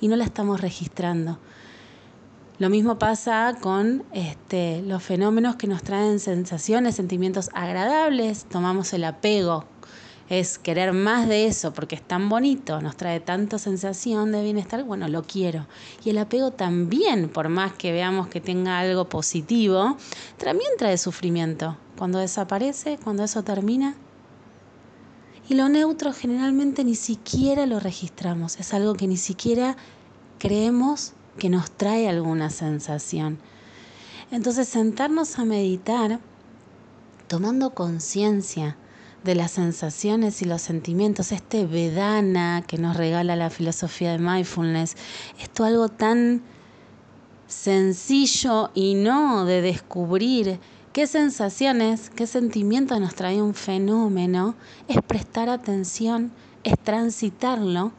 y 0.00 0.08
no 0.08 0.16
la 0.16 0.24
estamos 0.24 0.60
registrando. 0.60 1.38
Lo 2.58 2.68
mismo 2.68 2.98
pasa 2.98 3.56
con 3.60 4.04
este, 4.12 4.82
los 4.82 5.02
fenómenos 5.02 5.56
que 5.56 5.66
nos 5.66 5.82
traen 5.82 6.20
sensaciones, 6.20 6.94
sentimientos 6.94 7.48
agradables. 7.54 8.44
Tomamos 8.44 8.92
el 8.92 9.04
apego 9.04 9.64
es 10.30 10.58
querer 10.58 10.92
más 10.92 11.28
de 11.28 11.46
eso 11.46 11.72
porque 11.72 11.96
es 11.96 12.02
tan 12.02 12.28
bonito, 12.28 12.80
nos 12.80 12.96
trae 12.96 13.18
tanta 13.18 13.58
sensación 13.58 14.30
de 14.30 14.44
bienestar, 14.44 14.84
bueno, 14.84 15.08
lo 15.08 15.24
quiero. 15.24 15.66
Y 16.04 16.10
el 16.10 16.18
apego 16.18 16.52
también, 16.52 17.28
por 17.28 17.48
más 17.48 17.72
que 17.72 17.90
veamos 17.90 18.28
que 18.28 18.40
tenga 18.40 18.78
algo 18.78 19.08
positivo, 19.08 19.96
también 20.38 20.70
trae 20.78 20.96
sufrimiento. 20.98 21.76
Cuando 21.98 22.20
desaparece, 22.20 22.96
cuando 23.02 23.24
eso 23.24 23.42
termina. 23.42 23.96
Y 25.48 25.54
lo 25.54 25.68
neutro 25.68 26.12
generalmente 26.12 26.84
ni 26.84 26.94
siquiera 26.94 27.66
lo 27.66 27.80
registramos, 27.80 28.60
es 28.60 28.72
algo 28.72 28.94
que 28.94 29.08
ni 29.08 29.16
siquiera 29.16 29.76
creemos 30.38 31.12
que 31.40 31.48
nos 31.48 31.72
trae 31.72 32.08
alguna 32.08 32.50
sensación. 32.50 33.40
Entonces 34.30 34.68
sentarnos 34.68 35.40
a 35.40 35.44
meditar 35.44 36.20
tomando 37.26 37.74
conciencia 37.74 38.76
de 39.24 39.34
las 39.34 39.52
sensaciones 39.52 40.42
y 40.42 40.44
los 40.44 40.62
sentimientos, 40.62 41.32
este 41.32 41.66
Vedana 41.66 42.64
que 42.66 42.78
nos 42.78 42.96
regala 42.96 43.36
la 43.36 43.50
filosofía 43.50 44.12
de 44.12 44.18
mindfulness, 44.18 44.96
esto 45.40 45.64
algo 45.64 45.88
tan 45.88 46.42
sencillo 47.46 48.70
y 48.74 48.94
no 48.94 49.44
de 49.44 49.60
descubrir 49.60 50.58
qué 50.92 51.06
sensaciones, 51.06 52.10
qué 52.10 52.26
sentimientos 52.26 53.00
nos 53.00 53.14
trae 53.14 53.42
un 53.42 53.54
fenómeno, 53.54 54.54
es 54.88 54.98
prestar 55.02 55.48
atención, 55.48 56.32
es 56.64 56.78
transitarlo 56.78 57.92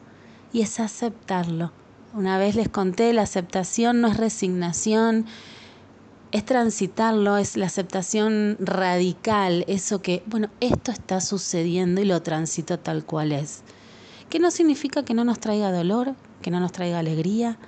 y 0.52 0.62
es 0.62 0.80
aceptarlo. 0.80 1.72
Una 2.14 2.36
vez 2.36 2.56
les 2.56 2.68
conté, 2.68 3.12
la 3.12 3.22
aceptación 3.22 4.00
no 4.00 4.08
es 4.08 4.18
resignación, 4.18 5.26
es 6.32 6.46
transitarlo, 6.46 7.36
es 7.36 7.58
la 7.58 7.66
aceptación 7.66 8.56
radical, 8.58 9.64
eso 9.68 10.00
que, 10.00 10.22
bueno, 10.26 10.48
esto 10.60 10.90
está 10.90 11.20
sucediendo 11.20 12.00
y 12.00 12.06
lo 12.06 12.22
transito 12.22 12.78
tal 12.78 13.04
cual 13.04 13.32
es. 13.32 13.62
Que 14.30 14.38
no 14.38 14.50
significa 14.50 15.04
que 15.04 15.12
no 15.12 15.24
nos 15.24 15.40
traiga 15.40 15.70
dolor, 15.70 16.14
que 16.40 16.50
no 16.50 16.58
nos 16.58 16.72
traiga 16.72 16.98
alegría. 16.98 17.58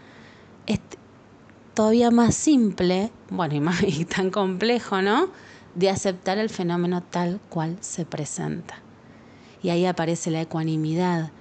Es 0.66 0.80
todavía 1.74 2.10
más 2.10 2.34
simple, 2.34 3.12
bueno, 3.28 3.54
y, 3.54 3.60
más, 3.60 3.82
y 3.86 4.06
tan 4.06 4.30
complejo, 4.30 5.02
¿no? 5.02 5.28
De 5.74 5.90
aceptar 5.90 6.38
el 6.38 6.48
fenómeno 6.48 7.02
tal 7.02 7.40
cual 7.50 7.76
se 7.80 8.06
presenta. 8.06 8.76
Y 9.62 9.68
ahí 9.68 9.84
aparece 9.84 10.30
la 10.30 10.40
ecuanimidad, 10.40 11.32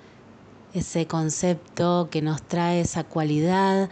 ese 0.74 1.08
concepto 1.08 2.10
que 2.12 2.22
nos 2.22 2.42
trae 2.42 2.82
esa 2.82 3.06
cualidad 3.06 3.90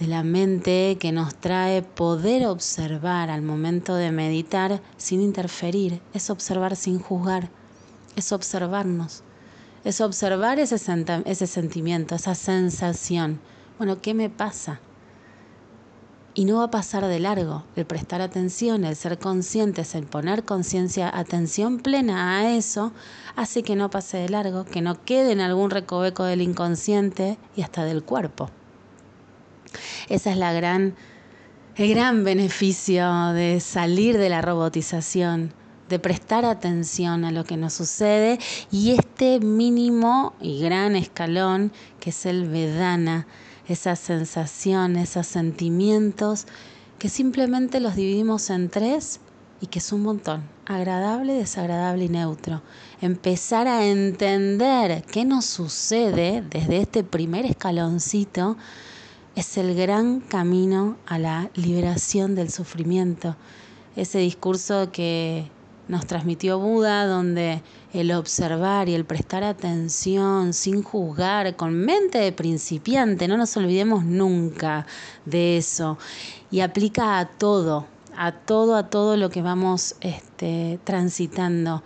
de 0.00 0.06
la 0.06 0.22
mente 0.22 0.96
que 0.98 1.12
nos 1.12 1.34
trae 1.34 1.82
poder 1.82 2.46
observar 2.46 3.28
al 3.28 3.42
momento 3.42 3.94
de 3.94 4.10
meditar 4.10 4.80
sin 4.96 5.20
interferir, 5.20 6.00
es 6.14 6.30
observar 6.30 6.74
sin 6.74 6.98
juzgar, 6.98 7.50
es 8.16 8.32
observarnos, 8.32 9.22
es 9.84 10.00
observar 10.00 10.58
ese, 10.58 10.76
ese 11.26 11.46
sentimiento, 11.46 12.14
esa 12.14 12.34
sensación. 12.34 13.40
Bueno, 13.76 14.00
¿qué 14.00 14.14
me 14.14 14.30
pasa? 14.30 14.80
Y 16.32 16.46
no 16.46 16.58
va 16.58 16.64
a 16.64 16.70
pasar 16.70 17.04
de 17.04 17.20
largo. 17.20 17.64
El 17.76 17.84
prestar 17.84 18.22
atención, 18.22 18.86
el 18.86 18.96
ser 18.96 19.18
conscientes, 19.18 19.94
el 19.94 20.06
poner 20.06 20.44
conciencia, 20.44 21.14
atención 21.14 21.78
plena 21.78 22.38
a 22.38 22.56
eso, 22.56 22.92
hace 23.36 23.62
que 23.62 23.76
no 23.76 23.90
pase 23.90 24.16
de 24.16 24.30
largo, 24.30 24.64
que 24.64 24.80
no 24.80 25.04
quede 25.04 25.32
en 25.32 25.40
algún 25.40 25.70
recoveco 25.70 26.24
del 26.24 26.40
inconsciente 26.40 27.36
y 27.54 27.60
hasta 27.60 27.84
del 27.84 28.02
cuerpo. 28.02 28.48
Esa 30.08 30.32
es 30.32 30.36
la 30.36 30.52
gran, 30.52 30.94
el 31.76 31.90
gran 31.90 32.24
beneficio 32.24 33.32
de 33.32 33.60
salir 33.60 34.18
de 34.18 34.28
la 34.28 34.42
robotización, 34.42 35.52
de 35.88 35.98
prestar 35.98 36.44
atención 36.44 37.24
a 37.24 37.32
lo 37.32 37.44
que 37.44 37.56
nos 37.56 37.74
sucede 37.74 38.38
y 38.70 38.92
este 38.92 39.40
mínimo 39.40 40.34
y 40.40 40.60
gran 40.60 40.94
escalón 40.94 41.72
que 41.98 42.10
es 42.10 42.26
el 42.26 42.48
Vedana 42.48 43.26
esas 43.72 44.00
sensaciones, 44.00 45.10
esos 45.10 45.26
sentimientos, 45.26 46.46
que 46.98 47.08
simplemente 47.08 47.80
los 47.80 47.94
dividimos 47.94 48.50
en 48.50 48.68
tres 48.68 49.20
y 49.60 49.66
que 49.66 49.78
es 49.78 49.92
un 49.92 50.02
montón, 50.02 50.42
agradable, 50.66 51.34
desagradable 51.34 52.06
y 52.06 52.08
neutro. 52.08 52.62
Empezar 53.00 53.68
a 53.68 53.86
entender 53.86 55.04
qué 55.10 55.24
nos 55.24 55.44
sucede 55.44 56.42
desde 56.50 56.78
este 56.78 57.04
primer 57.04 57.46
escaloncito 57.46 58.56
es 59.40 59.56
el 59.56 59.74
gran 59.74 60.20
camino 60.20 60.98
a 61.06 61.18
la 61.18 61.50
liberación 61.54 62.34
del 62.34 62.50
sufrimiento. 62.50 63.36
Ese 63.96 64.18
discurso 64.18 64.92
que 64.92 65.50
nos 65.88 66.04
transmitió 66.06 66.58
Buda, 66.58 67.06
donde 67.06 67.62
el 67.94 68.12
observar 68.12 68.90
y 68.90 68.94
el 68.94 69.06
prestar 69.06 69.42
atención 69.42 70.52
sin 70.52 70.82
juzgar, 70.82 71.56
con 71.56 71.72
mente 71.74 72.18
de 72.18 72.32
principiante, 72.32 73.28
no 73.28 73.38
nos 73.38 73.56
olvidemos 73.56 74.04
nunca 74.04 74.86
de 75.24 75.56
eso. 75.56 75.96
Y 76.50 76.60
aplica 76.60 77.18
a 77.18 77.26
todo, 77.26 77.86
a 78.14 78.32
todo, 78.32 78.76
a 78.76 78.90
todo 78.90 79.16
lo 79.16 79.30
que 79.30 79.40
vamos 79.40 79.96
este, 80.02 80.78
transitando. 80.84 81.82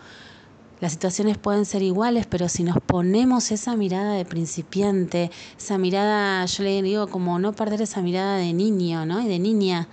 Las 0.80 0.92
situaciones 0.92 1.38
pueden 1.38 1.64
ser 1.64 1.82
iguales, 1.82 2.26
pero 2.26 2.48
si 2.48 2.64
nos 2.64 2.78
ponemos 2.78 3.52
esa 3.52 3.76
mirada 3.76 4.14
de 4.14 4.24
principiante, 4.24 5.30
esa 5.56 5.78
mirada, 5.78 6.44
yo 6.46 6.64
le 6.64 6.82
digo 6.82 7.06
como 7.06 7.38
no 7.38 7.52
perder 7.52 7.82
esa 7.82 8.02
mirada 8.02 8.36
de 8.36 8.52
niño, 8.52 9.06
¿no? 9.06 9.22
Y 9.22 9.28
de 9.28 9.38
niña 9.38 9.88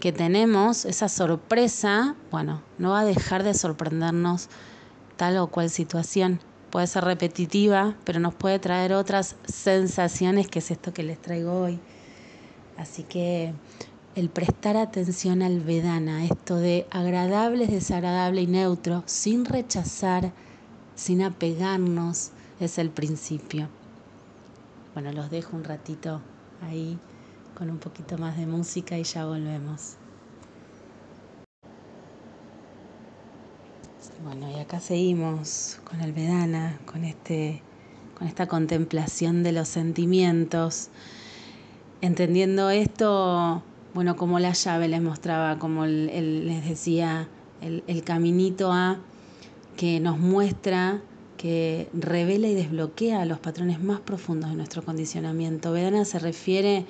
que 0.00 0.10
tenemos, 0.10 0.84
esa 0.84 1.08
sorpresa, 1.08 2.16
bueno, 2.30 2.62
no 2.78 2.90
va 2.90 3.00
a 3.00 3.04
dejar 3.04 3.44
de 3.44 3.54
sorprendernos 3.54 4.48
tal 5.16 5.36
o 5.36 5.46
cual 5.46 5.70
situación. 5.70 6.40
Puede 6.70 6.86
ser 6.86 7.04
repetitiva, 7.04 7.94
pero 8.04 8.18
nos 8.18 8.34
puede 8.34 8.58
traer 8.58 8.94
otras 8.94 9.36
sensaciones, 9.44 10.48
que 10.48 10.58
es 10.58 10.70
esto 10.70 10.92
que 10.92 11.02
les 11.02 11.20
traigo 11.20 11.52
hoy. 11.52 11.78
Así 12.78 13.04
que 13.04 13.52
el 14.14 14.28
prestar 14.28 14.76
atención 14.76 15.42
al 15.42 15.60
Vedana, 15.60 16.24
esto 16.24 16.56
de 16.56 16.86
agradable, 16.90 17.66
desagradable 17.66 18.42
y 18.42 18.46
neutro, 18.46 19.02
sin 19.06 19.44
rechazar, 19.44 20.32
sin 20.94 21.22
apegarnos, 21.22 22.32
es 22.60 22.78
el 22.78 22.90
principio. 22.90 23.68
Bueno, 24.92 25.12
los 25.12 25.30
dejo 25.30 25.56
un 25.56 25.64
ratito 25.64 26.20
ahí 26.60 26.98
con 27.56 27.70
un 27.70 27.78
poquito 27.78 28.18
más 28.18 28.36
de 28.36 28.46
música 28.46 28.98
y 28.98 29.04
ya 29.04 29.24
volvemos. 29.24 29.96
Bueno, 34.22 34.50
y 34.50 34.60
acá 34.60 34.78
seguimos 34.78 35.80
con 35.84 36.00
el 36.00 36.12
Vedana, 36.12 36.78
con, 36.84 37.04
este, 37.04 37.62
con 38.16 38.28
esta 38.28 38.46
contemplación 38.46 39.42
de 39.42 39.52
los 39.52 39.68
sentimientos, 39.68 40.90
entendiendo 42.02 42.70
esto, 42.70 43.62
bueno, 43.94 44.16
como 44.16 44.38
la 44.38 44.52
llave 44.52 44.88
les 44.88 45.02
mostraba, 45.02 45.58
como 45.58 45.86
les 45.86 46.68
decía, 46.68 47.28
el, 47.60 47.84
el 47.86 48.02
caminito 48.02 48.72
a 48.72 48.98
que 49.76 50.00
nos 50.00 50.18
muestra 50.18 51.00
que 51.36 51.88
revela 51.92 52.48
y 52.48 52.54
desbloquea 52.54 53.24
los 53.24 53.38
patrones 53.38 53.82
más 53.82 54.00
profundos 54.00 54.50
de 54.50 54.56
nuestro 54.56 54.84
condicionamiento. 54.84 55.72
Vedana 55.72 56.04
se 56.04 56.18
refiere 56.18 56.86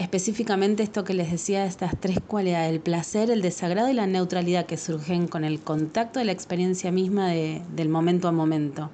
específicamente 0.00 0.82
esto 0.82 1.04
que 1.04 1.12
les 1.12 1.30
decía, 1.30 1.66
estas 1.66 1.92
tres 2.00 2.18
cualidades, 2.26 2.72
el 2.72 2.80
placer, 2.80 3.30
el 3.30 3.42
desagrado 3.42 3.90
y 3.90 3.92
la 3.92 4.06
neutralidad 4.06 4.64
que 4.64 4.78
surgen 4.78 5.28
con 5.28 5.44
el 5.44 5.60
contacto 5.60 6.18
de 6.18 6.24
la 6.24 6.32
experiencia 6.32 6.90
misma 6.90 7.28
del 7.28 7.88
momento 7.90 8.26
a 8.26 8.32
momento. 8.32 8.90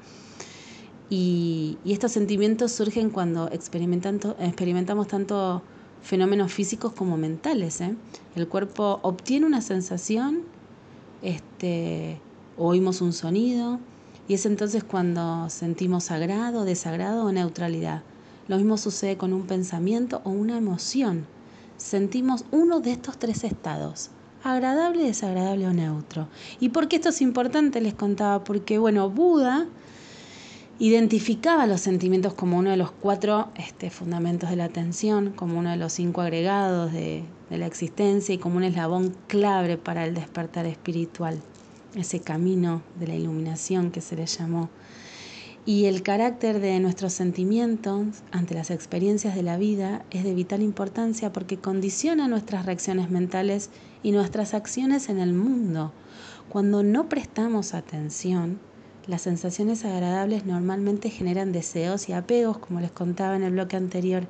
Y, 1.09 1.79
estos 1.87 2.11
sentimientos 2.11 2.73
surgen 2.73 3.11
cuando 3.11 3.49
experimentamos 3.53 5.07
tanto 5.07 5.63
fenómenos 6.03 6.53
físicos 6.53 6.93
como 6.93 7.17
mentales. 7.17 7.81
¿eh? 7.81 7.95
El 8.35 8.49
cuerpo 8.49 9.01
obtiene 9.03 9.47
una 9.47 9.61
sensación, 9.61 10.43
este, 11.23 12.21
oímos 12.57 13.01
un 13.01 13.13
sonido, 13.13 13.81
y 14.29 14.35
es 14.35 14.47
entonces 14.47 14.85
cuando 14.85 15.49
sentimos 15.51 16.11
agrado, 16.11 16.65
desagrado 16.65 17.27
o 17.27 17.33
neutralidad. 17.33 18.03
Lo 18.49 18.57
mismo 18.57 18.77
sucede 18.77 19.17
con 19.17 19.33
un 19.33 19.47
pensamiento 19.47 20.21
o 20.25 20.31
una 20.31 20.57
emoción. 20.57 21.27
Sentimos 21.77 22.45
uno 22.51 22.81
de 22.81 22.93
estos 22.93 23.19
tres 23.19 23.45
estados, 23.45 24.11
agradable, 24.43 25.05
desagradable 25.05 25.67
o 25.67 25.73
neutro. 25.73 26.29
¿Y 26.61 26.71
por 26.71 26.89
qué 26.89 26.97
esto 26.97 27.11
es 27.11 27.21
importante? 27.21 27.81
Les 27.81 27.95
contaba, 27.95 28.45
porque 28.45 28.79
bueno, 28.79 29.11
Buda 29.11 29.67
identificaba 30.79 31.67
los 31.67 31.81
sentimientos 31.81 32.35
como 32.35 32.59
uno 32.59 32.71
de 32.71 32.77
los 32.77 32.91
cuatro 32.91 33.49
este, 33.57 33.91
fundamentos 33.91 34.51
de 34.51 34.57
la 34.57 34.65
atención, 34.65 35.33
como 35.33 35.59
uno 35.59 35.71
de 35.71 35.77
los 35.77 35.93
cinco 35.93 36.21
agregados 36.21 36.93
de, 36.93 37.25
de 37.51 37.59
la 37.59 37.67
existencia 37.67 38.35
y 38.35 38.39
como 38.39 38.57
un 38.57 38.65
eslabón 38.65 39.15
clave 39.27 39.79
para 39.79 40.05
el 40.05 40.15
despertar 40.15 40.67
espiritual, 40.67 41.41
ese 41.95 42.21
camino 42.21 42.83
de 42.99 43.07
la 43.07 43.15
iluminación 43.15 43.91
que 43.91 44.01
se 44.01 44.17
le 44.17 44.27
llamó. 44.27 44.69
Y 45.65 45.87
el 45.87 46.03
carácter 46.03 46.61
de 46.61 46.79
nuestros 46.79 47.13
sentimientos 47.13 48.07
ante 48.31 48.55
las 48.55 48.71
experiencias 48.71 49.35
de 49.35 49.43
la 49.43 49.57
vida 49.57 50.05
es 50.13 50.23
de 50.23 50.33
vital 50.33 50.63
importancia 50.63 51.33
porque 51.33 51.57
condiciona 51.57 52.29
nuestras 52.29 52.67
reacciones 52.67 53.11
mentales 53.11 53.71
y 54.05 54.13
nuestras 54.13 54.55
acciones 54.55 55.09
en 55.09 55.19
el 55.19 55.33
mundo. 55.33 55.93
Cuando 56.49 56.85
no 56.85 57.09
prestamos 57.09 57.75
atención, 57.75 58.61
las 59.07 59.23
sensaciones 59.23 59.85
agradables 59.85 60.47
normalmente 60.47 61.11
generan 61.11 61.53
deseos 61.53 62.09
y 62.09 62.13
apegos, 62.13 62.59
como 62.59 62.81
les 62.81 62.91
contaba 62.91 63.37
en 63.37 63.45
el 63.45 63.53
bloque 63.53 63.77
anterior. 63.77 64.27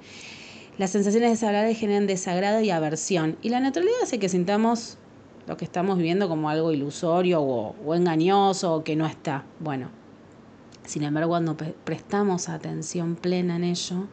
Las 0.77 0.91
sensaciones 0.91 1.31
desagradables 1.31 1.79
generan 1.79 2.07
desagrado 2.07 2.61
y 2.61 2.71
aversión. 2.71 3.39
Y 3.41 3.49
la 3.49 3.61
neutralidad 3.61 4.03
hace 4.03 4.19
que 4.19 4.29
sintamos 4.29 4.99
lo 5.47 5.57
que 5.57 5.65
estamos 5.65 5.97
viviendo 5.97 6.29
como 6.29 6.51
algo 6.51 6.73
ilusorio 6.73 7.41
o, 7.41 7.75
o 7.87 7.95
engañoso 7.95 8.75
o 8.75 8.85
que 8.85 8.97
no 8.97 9.07
está. 9.07 9.45
Bueno, 9.61 9.89
sin 10.85 11.03
embargo, 11.03 11.31
cuando 11.31 11.57
prestamos 11.57 12.49
atención 12.49 13.17
plena 13.17 13.57
en 13.57 13.65
ello, 13.65 14.07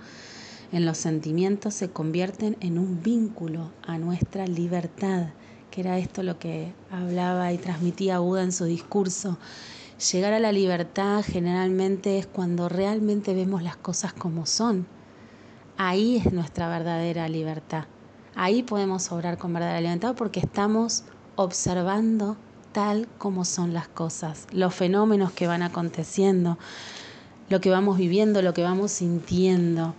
en 0.72 0.86
los 0.86 0.98
sentimientos 0.98 1.74
se 1.74 1.89
convierten 1.89 2.58
en 2.62 2.79
un 2.79 3.03
vínculo 3.03 3.72
a 3.86 3.98
nuestra 3.98 4.48
libertad, 4.48 5.27
que 5.70 5.82
era 5.82 5.98
esto 5.98 6.24
lo 6.24 6.39
que 6.39 6.72
hablaba 6.89 7.51
y 7.51 7.58
transmitía 7.58 8.20
Buda 8.20 8.43
en 8.43 8.51
su 8.51 8.65
discurso. 8.65 9.38
Llegar 10.12 10.33
a 10.33 10.39
la 10.39 10.51
libertad 10.51 11.23
generalmente 11.25 12.17
es 12.17 12.27
cuando 12.27 12.67
realmente 12.67 13.33
vemos 13.33 13.63
las 13.63 13.77
cosas 13.77 14.13
como 14.13 14.45
son. 14.45 14.88
Ahí 15.77 16.17
es 16.17 16.33
nuestra 16.33 16.67
verdadera 16.69 17.27
libertad. 17.29 17.85
Ahí 18.35 18.63
podemos 18.63 19.12
obrar 19.12 19.38
con 19.38 19.53
verdadera 19.53 19.81
libertad 19.81 20.15
porque 20.15 20.39
estamos 20.39 21.03
observando 21.35 22.38
tal 22.73 23.07
como 23.17 23.45
son 23.45 23.73
las 23.73 23.88
cosas, 23.88 24.47
los 24.51 24.73
fenómenos 24.73 25.31
que 25.31 25.47
van 25.47 25.62
aconteciendo, 25.62 26.57
lo 27.50 27.62
que 27.62 27.69
vamos 27.69 27.97
viviendo, 27.97 28.41
lo 28.41 28.53
que 28.53 28.63
vamos 28.63 28.91
sintiendo. 28.91 29.93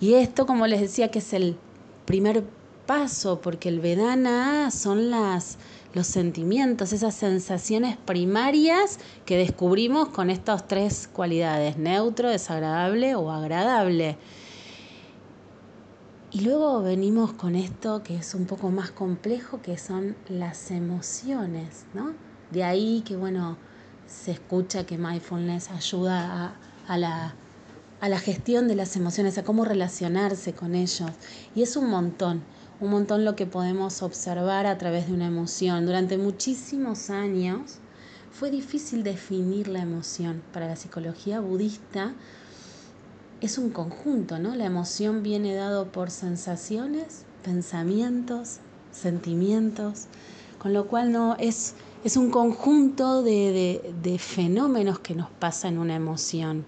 Y 0.00 0.14
esto, 0.14 0.46
como 0.46 0.66
les 0.66 0.80
decía, 0.80 1.10
que 1.10 1.18
es 1.18 1.32
el 1.32 1.58
primer 2.06 2.44
paso, 2.86 3.40
porque 3.40 3.68
el 3.68 3.80
Vedana 3.80 4.70
son 4.70 5.10
las, 5.10 5.58
los 5.94 6.06
sentimientos, 6.06 6.92
esas 6.92 7.14
sensaciones 7.14 7.96
primarias 7.96 8.98
que 9.24 9.36
descubrimos 9.36 10.08
con 10.08 10.30
estas 10.30 10.68
tres 10.68 11.08
cualidades, 11.12 11.78
neutro, 11.78 12.30
desagradable 12.30 13.14
o 13.14 13.30
agradable. 13.30 14.18
Y 16.30 16.42
luego 16.42 16.82
venimos 16.82 17.32
con 17.32 17.54
esto 17.54 18.02
que 18.02 18.16
es 18.16 18.34
un 18.34 18.44
poco 18.44 18.70
más 18.70 18.90
complejo, 18.90 19.62
que 19.62 19.78
son 19.78 20.14
las 20.28 20.70
emociones, 20.70 21.86
¿no? 21.94 22.12
De 22.50 22.64
ahí 22.64 23.02
que, 23.06 23.16
bueno, 23.16 23.56
se 24.06 24.32
escucha 24.32 24.84
que 24.84 24.98
mindfulness 24.98 25.70
ayuda 25.70 26.54
a, 26.86 26.98
la, 26.98 27.34
a 28.00 28.08
la 28.10 28.18
gestión 28.18 28.68
de 28.68 28.74
las 28.74 28.94
emociones, 28.96 29.38
a 29.38 29.42
cómo 29.42 29.64
relacionarse 29.64 30.52
con 30.52 30.74
ellos. 30.74 31.10
Y 31.54 31.62
es 31.62 31.76
un 31.76 31.88
montón, 31.88 32.42
un 32.80 32.90
montón 32.90 33.24
lo 33.24 33.34
que 33.34 33.46
podemos 33.46 34.02
observar 34.02 34.66
a 34.66 34.78
través 34.78 35.08
de 35.08 35.14
una 35.14 35.26
emoción. 35.26 35.84
Durante 35.84 36.16
muchísimos 36.16 37.10
años 37.10 37.78
fue 38.30 38.50
difícil 38.50 39.02
definir 39.02 39.68
la 39.68 39.80
emoción. 39.80 40.42
Para 40.52 40.68
la 40.68 40.76
psicología 40.76 41.40
budista, 41.40 42.14
es 43.40 43.58
un 43.58 43.70
conjunto, 43.70 44.38
¿no? 44.38 44.54
La 44.54 44.64
emoción 44.66 45.22
viene 45.22 45.54
dado 45.54 45.90
por 45.90 46.10
sensaciones, 46.10 47.24
pensamientos, 47.42 48.58
sentimientos, 48.92 50.06
con 50.58 50.72
lo 50.72 50.86
cual 50.86 51.12
no 51.12 51.36
es, 51.38 51.74
es 52.04 52.16
un 52.16 52.30
conjunto 52.30 53.22
de, 53.22 53.94
de 54.02 54.18
fenómenos 54.18 55.00
que 55.00 55.14
nos 55.14 55.30
pasa 55.30 55.68
en 55.68 55.78
una 55.78 55.96
emoción. 55.96 56.64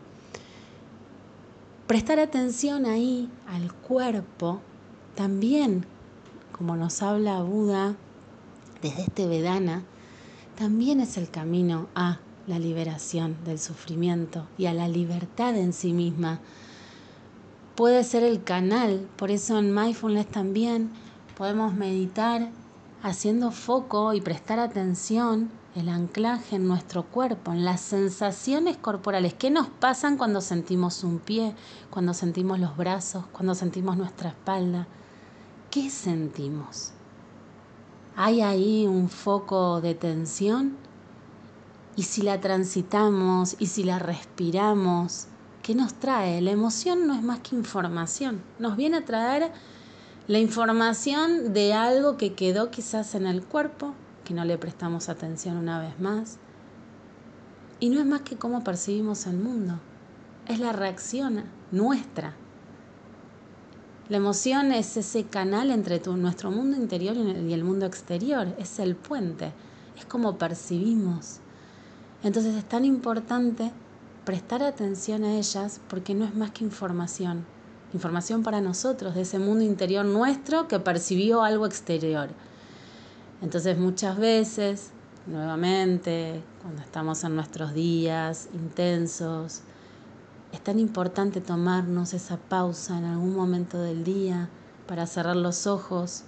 Prestar 1.87 2.21
atención 2.21 2.87
ahí 2.87 3.29
al 3.49 3.73
cuerpo 3.73 4.61
también, 5.17 5.85
como 6.61 6.77
nos 6.77 7.03
habla 7.03 7.41
Buda 7.41 7.97
desde 8.83 9.05
este 9.05 9.27
Vedana, 9.27 9.83
también 10.59 11.01
es 11.01 11.17
el 11.17 11.31
camino 11.31 11.87
a 11.95 12.19
la 12.47 12.59
liberación 12.59 13.35
del 13.47 13.59
sufrimiento 13.59 14.47
y 14.59 14.67
a 14.67 14.75
la 14.75 14.87
libertad 14.87 15.57
en 15.57 15.73
sí 15.73 15.95
misma. 15.95 16.39
Puede 17.77 18.05
ser 18.05 18.25
el 18.25 18.45
canal, 18.45 19.09
por 19.17 19.31
eso 19.31 19.59
en 19.59 19.75
mindfulness 19.75 20.27
también 20.27 20.91
podemos 21.35 21.73
meditar 21.73 22.51
haciendo 23.03 23.53
foco 23.53 24.13
y 24.13 24.21
prestar 24.21 24.59
atención, 24.59 25.51
el 25.75 25.89
anclaje 25.89 26.57
en 26.57 26.69
nuestro 26.69 27.05
cuerpo, 27.05 27.53
en 27.53 27.65
las 27.65 27.81
sensaciones 27.81 28.77
corporales. 28.77 29.33
¿Qué 29.33 29.49
nos 29.49 29.69
pasan 29.69 30.19
cuando 30.19 30.43
sentimos 30.43 31.05
un 31.05 31.21
pie, 31.21 31.55
cuando 31.89 32.13
sentimos 32.13 32.61
los 32.61 32.77
brazos, 32.77 33.25
cuando 33.33 33.55
sentimos 33.55 33.97
nuestra 33.97 34.29
espalda? 34.29 34.89
¿Qué 35.71 35.89
sentimos? 35.89 36.91
¿Hay 38.17 38.41
ahí 38.41 38.89
un 38.89 39.09
foco 39.09 39.81
de 39.81 39.95
tensión? 39.95 40.77
Y 41.95 42.03
si 42.03 42.23
la 42.23 42.41
transitamos 42.41 43.55
y 43.61 43.67
si 43.67 43.85
la 43.85 44.01
respiramos, 44.01 45.29
¿qué 45.63 45.77
nos 45.77 45.95
trae? 45.95 46.41
La 46.41 46.51
emoción 46.51 47.07
no 47.07 47.15
es 47.15 47.23
más 47.23 47.39
que 47.39 47.55
información. 47.55 48.43
Nos 48.59 48.77
viene 48.77 48.97
a 48.97 49.05
traer 49.05 49.53
la 50.27 50.41
información 50.41 51.53
de 51.53 51.73
algo 51.73 52.17
que 52.17 52.35
quedó 52.35 52.73
quizás 52.73 53.15
en 53.15 53.29
el 53.29 53.45
cuerpo, 53.45 53.95
que 54.25 54.35
no 54.35 54.45
le 54.45 54.59
prestamos 54.59 55.09
atención 55.09 55.57
una 55.57 55.79
vez 55.79 56.01
más. 56.01 56.39
Y 57.79 57.91
no 57.91 58.01
es 58.01 58.07
más 58.07 58.23
que 58.23 58.37
cómo 58.37 58.65
percibimos 58.65 59.25
el 59.29 59.37
mundo. 59.37 59.79
Es 60.49 60.59
la 60.59 60.73
reacción 60.73 61.45
nuestra. 61.71 62.35
La 64.11 64.17
emoción 64.17 64.73
es 64.73 64.97
ese 64.97 65.23
canal 65.23 65.71
entre 65.71 66.01
nuestro 66.01 66.51
mundo 66.51 66.77
interior 66.77 67.17
y 67.17 67.53
el 67.53 67.63
mundo 67.63 67.87
exterior. 67.87 68.49
Es 68.59 68.81
el 68.81 68.97
puente. 68.97 69.53
Es 69.97 70.05
como 70.05 70.37
percibimos. 70.37 71.39
Entonces 72.25 72.57
es 72.57 72.65
tan 72.65 72.85
importante 72.85 73.71
prestar 74.25 74.65
atención 74.65 75.23
a 75.23 75.37
ellas 75.37 75.81
porque 75.89 76.15
no 76.15 76.25
es 76.25 76.35
más 76.35 76.51
que 76.51 76.65
información. 76.65 77.45
Información 77.95 78.43
para 78.43 78.61
nosotros, 78.61 79.15
de 79.15 79.23
ese 79.23 79.39
mundo 79.39 79.63
interior 79.63 80.05
nuestro 80.05 80.67
que 80.67 80.81
percibió 80.81 81.45
algo 81.45 81.65
exterior. 81.65 82.31
Entonces 83.43 83.79
muchas 83.79 84.19
veces, 84.19 84.91
nuevamente, 85.29 86.43
cuando 86.63 86.83
estamos 86.83 87.23
en 87.23 87.37
nuestros 87.37 87.75
días 87.75 88.49
intensos, 88.55 89.63
es 90.53 90.61
tan 90.63 90.79
importante 90.79 91.41
tomarnos 91.41 92.13
esa 92.13 92.37
pausa 92.37 92.99
en 92.99 93.05
algún 93.05 93.35
momento 93.35 93.81
del 93.81 94.05
día 94.05 94.49
para 94.87 95.07
cerrar 95.07 95.37
los 95.37 95.67
ojos, 95.67 96.25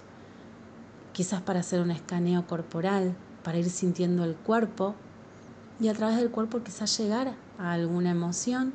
quizás 1.11 1.41
para 1.41 1.59
hacer 1.59 1.81
un 1.81 1.91
escaneo 1.91 2.47
corporal, 2.47 3.15
para 3.43 3.57
ir 3.57 3.69
sintiendo 3.69 4.23
el 4.23 4.35
cuerpo 4.35 4.95
y 5.79 5.89
a 5.89 5.93
través 5.93 6.17
del 6.17 6.31
cuerpo 6.31 6.63
quizás 6.63 6.97
llegar 6.97 7.35
a 7.59 7.73
alguna 7.73 8.11
emoción 8.11 8.73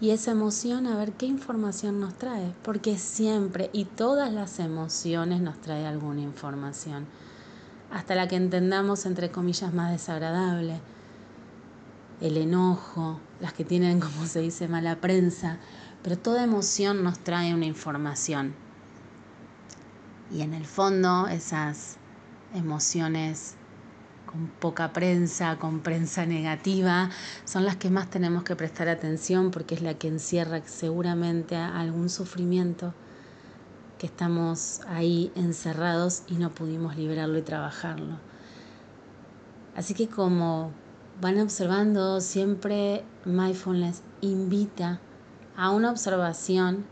y 0.00 0.10
esa 0.10 0.30
emoción 0.30 0.86
a 0.86 0.96
ver 0.96 1.12
qué 1.12 1.26
información 1.26 2.00
nos 2.00 2.14
trae, 2.14 2.54
porque 2.62 2.96
siempre 2.96 3.68
y 3.72 3.84
todas 3.84 4.32
las 4.32 4.58
emociones 4.58 5.42
nos 5.42 5.60
trae 5.60 5.86
alguna 5.86 6.22
información, 6.22 7.06
hasta 7.92 8.14
la 8.14 8.26
que 8.26 8.36
entendamos 8.36 9.04
entre 9.04 9.30
comillas 9.30 9.74
más 9.74 9.90
desagradable, 9.90 10.80
el 12.20 12.36
enojo, 12.36 13.20
las 13.40 13.52
que 13.52 13.64
tienen 13.64 14.00
como 14.00 14.26
se 14.26 14.40
dice 14.40 14.68
mala 14.68 15.00
prensa, 15.00 15.58
pero 16.02 16.18
toda 16.18 16.44
emoción 16.44 17.02
nos 17.02 17.18
trae 17.18 17.54
una 17.54 17.66
información. 17.66 18.54
Y 20.32 20.42
en 20.42 20.54
el 20.54 20.64
fondo 20.64 21.26
esas 21.26 21.96
emociones 22.54 23.56
con 24.26 24.46
poca 24.46 24.92
prensa, 24.92 25.56
con 25.56 25.80
prensa 25.80 26.24
negativa, 26.24 27.10
son 27.44 27.64
las 27.64 27.76
que 27.76 27.90
más 27.90 28.08
tenemos 28.10 28.44
que 28.44 28.54
prestar 28.54 28.88
atención 28.88 29.50
porque 29.50 29.74
es 29.74 29.82
la 29.82 29.94
que 29.94 30.06
encierra 30.06 30.62
seguramente 30.66 31.56
algún 31.56 32.08
sufrimiento 32.08 32.94
que 33.98 34.06
estamos 34.06 34.80
ahí 34.86 35.32
encerrados 35.34 36.22
y 36.28 36.34
no 36.34 36.50
pudimos 36.50 36.96
liberarlo 36.96 37.38
y 37.38 37.42
trabajarlo. 37.42 38.18
Así 39.74 39.94
que 39.94 40.08
como 40.08 40.72
van 41.20 41.38
observando, 41.38 42.20
siempre 42.20 43.04
mindfulness 43.24 44.02
invita 44.22 45.00
a 45.56 45.70
una 45.70 45.90
observación 45.90 46.84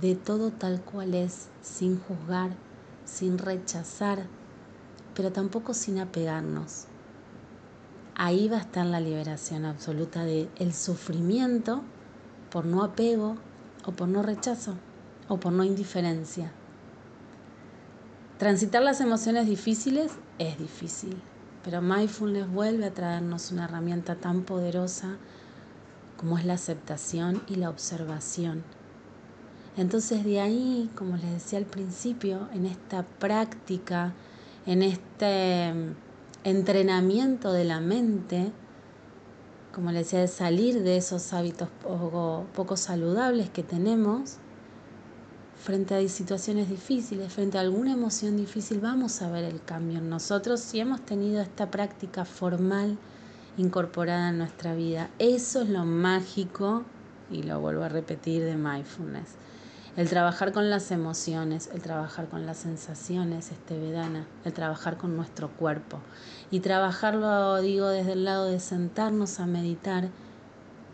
de 0.00 0.14
todo 0.14 0.50
tal 0.50 0.80
cual 0.80 1.14
es, 1.14 1.48
sin 1.60 1.98
juzgar, 1.98 2.52
sin 3.04 3.38
rechazar, 3.38 4.26
pero 5.14 5.32
tampoco 5.32 5.74
sin 5.74 5.98
apegarnos. 5.98 6.86
Ahí 8.14 8.48
va 8.48 8.58
a 8.58 8.60
estar 8.60 8.86
la 8.86 9.00
liberación 9.00 9.64
absoluta 9.64 10.24
del 10.24 10.48
el 10.56 10.72
sufrimiento 10.74 11.82
por 12.50 12.64
no 12.64 12.84
apego 12.84 13.36
o 13.84 13.92
por 13.92 14.08
no 14.08 14.22
rechazo 14.22 14.74
o 15.28 15.38
por 15.38 15.52
no 15.52 15.64
indiferencia. 15.64 16.52
Transitar 18.38 18.82
las 18.82 19.00
emociones 19.00 19.46
difíciles 19.46 20.12
es 20.38 20.58
difícil, 20.58 21.16
pero 21.64 21.82
mindfulness 21.82 22.50
vuelve 22.50 22.86
a 22.86 22.94
traernos 22.94 23.52
una 23.52 23.64
herramienta 23.64 24.16
tan 24.16 24.42
poderosa 24.42 25.16
como 26.16 26.38
es 26.38 26.44
la 26.44 26.54
aceptación 26.54 27.42
y 27.48 27.56
la 27.56 27.70
observación. 27.70 28.62
Entonces 29.76 30.24
de 30.24 30.40
ahí, 30.40 30.90
como 30.94 31.16
les 31.16 31.32
decía 31.32 31.58
al 31.58 31.64
principio, 31.64 32.48
en 32.52 32.66
esta 32.66 33.02
práctica 33.02 34.12
en 34.66 34.82
este 34.82 35.72
mm, 35.72 35.94
entrenamiento 36.44 37.52
de 37.52 37.64
la 37.64 37.80
mente, 37.80 38.52
como 39.74 39.90
les 39.90 40.06
decía, 40.06 40.20
de 40.20 40.28
salir 40.28 40.82
de 40.82 40.96
esos 40.96 41.32
hábitos 41.32 41.68
poco, 41.80 42.76
saludables 42.76 43.50
que 43.50 43.62
tenemos, 43.62 44.36
frente 45.62 45.94
a 45.94 46.08
situaciones 46.08 46.68
difíciles, 46.68 47.32
frente 47.32 47.56
a 47.56 47.60
alguna 47.60 47.92
emoción 47.92 48.36
difícil, 48.36 48.80
vamos 48.80 49.22
a 49.22 49.30
ver 49.30 49.44
el 49.44 49.62
cambio 49.62 49.98
en 49.98 50.10
nosotros 50.10 50.60
si 50.60 50.80
hemos 50.80 51.00
tenido 51.02 51.40
esta 51.40 51.70
práctica 51.70 52.24
formal 52.24 52.98
incorporada 53.56 54.30
en 54.30 54.38
nuestra 54.38 54.74
vida. 54.74 55.08
Eso 55.18 55.62
es 55.62 55.68
lo 55.68 55.84
mágico, 55.84 56.82
y 57.30 57.44
lo 57.44 57.60
vuelvo 57.60 57.84
a 57.84 57.88
repetir, 57.88 58.42
de 58.42 58.56
mindfulness 58.56 59.36
el 59.94 60.08
trabajar 60.08 60.52
con 60.52 60.70
las 60.70 60.90
emociones, 60.90 61.68
el 61.74 61.82
trabajar 61.82 62.26
con 62.28 62.46
las 62.46 62.56
sensaciones, 62.56 63.52
este 63.52 63.78
Vedana, 63.78 64.26
el 64.44 64.54
trabajar 64.54 64.96
con 64.96 65.16
nuestro 65.16 65.50
cuerpo. 65.50 65.98
Y 66.50 66.60
trabajarlo, 66.60 67.60
digo, 67.60 67.88
desde 67.88 68.12
el 68.12 68.24
lado 68.24 68.46
de 68.46 68.58
sentarnos 68.58 69.38
a 69.38 69.46
meditar, 69.46 70.08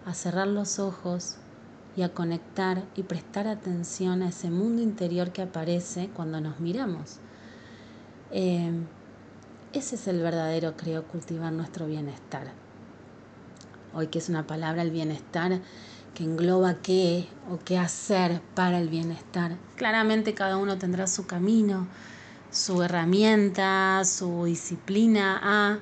a 0.04 0.14
cerrar 0.14 0.48
los 0.48 0.81
ojos 0.81 1.37
y 1.98 2.04
a 2.04 2.14
conectar 2.14 2.84
y 2.94 3.02
prestar 3.02 3.48
atención 3.48 4.22
a 4.22 4.28
ese 4.28 4.50
mundo 4.50 4.80
interior 4.80 5.32
que 5.32 5.42
aparece 5.42 6.08
cuando 6.14 6.40
nos 6.40 6.61
miramos. 6.61 7.16
Eh, 8.30 8.70
ese 9.72 9.96
es 9.96 10.06
el 10.06 10.22
verdadero, 10.22 10.76
creo, 10.76 11.02
cultivar 11.08 11.52
nuestro 11.52 11.88
bienestar. 11.88 12.52
Hoy 13.92 14.06
que 14.06 14.20
es 14.20 14.28
una 14.28 14.46
palabra 14.46 14.82
el 14.82 14.92
bienestar 14.92 15.61
que 16.14 16.22
engloba 16.22 16.74
qué 16.74 17.26
o 17.50 17.58
qué 17.58 17.78
hacer 17.78 18.42
para 18.54 18.78
el 18.78 18.88
bienestar. 18.88 19.56
Claramente 19.74 20.34
cada 20.34 20.56
uno 20.56 20.78
tendrá 20.78 21.08
su 21.08 21.26
camino, 21.26 21.88
su 22.52 22.80
herramienta, 22.80 24.04
su 24.04 24.44
disciplina 24.44 25.40
a, 25.42 25.78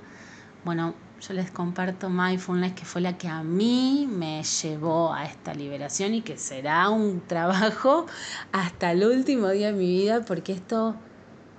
bueno, 0.64 0.94
yo 1.26 1.34
les 1.34 1.50
comparto 1.50 2.08
mindfulness 2.08 2.74
que 2.74 2.84
fue 2.84 3.00
la 3.00 3.18
que 3.18 3.26
a 3.26 3.42
mí 3.42 4.08
me 4.08 4.42
llevó 4.44 5.12
a 5.12 5.24
esta 5.24 5.54
liberación 5.54 6.14
y 6.14 6.22
que 6.22 6.36
será 6.36 6.88
un 6.90 7.20
trabajo 7.26 8.06
hasta 8.52 8.92
el 8.92 9.04
último 9.04 9.48
día 9.48 9.68
de 9.68 9.72
mi 9.72 9.86
vida 9.86 10.24
porque 10.24 10.52
esto 10.52 10.94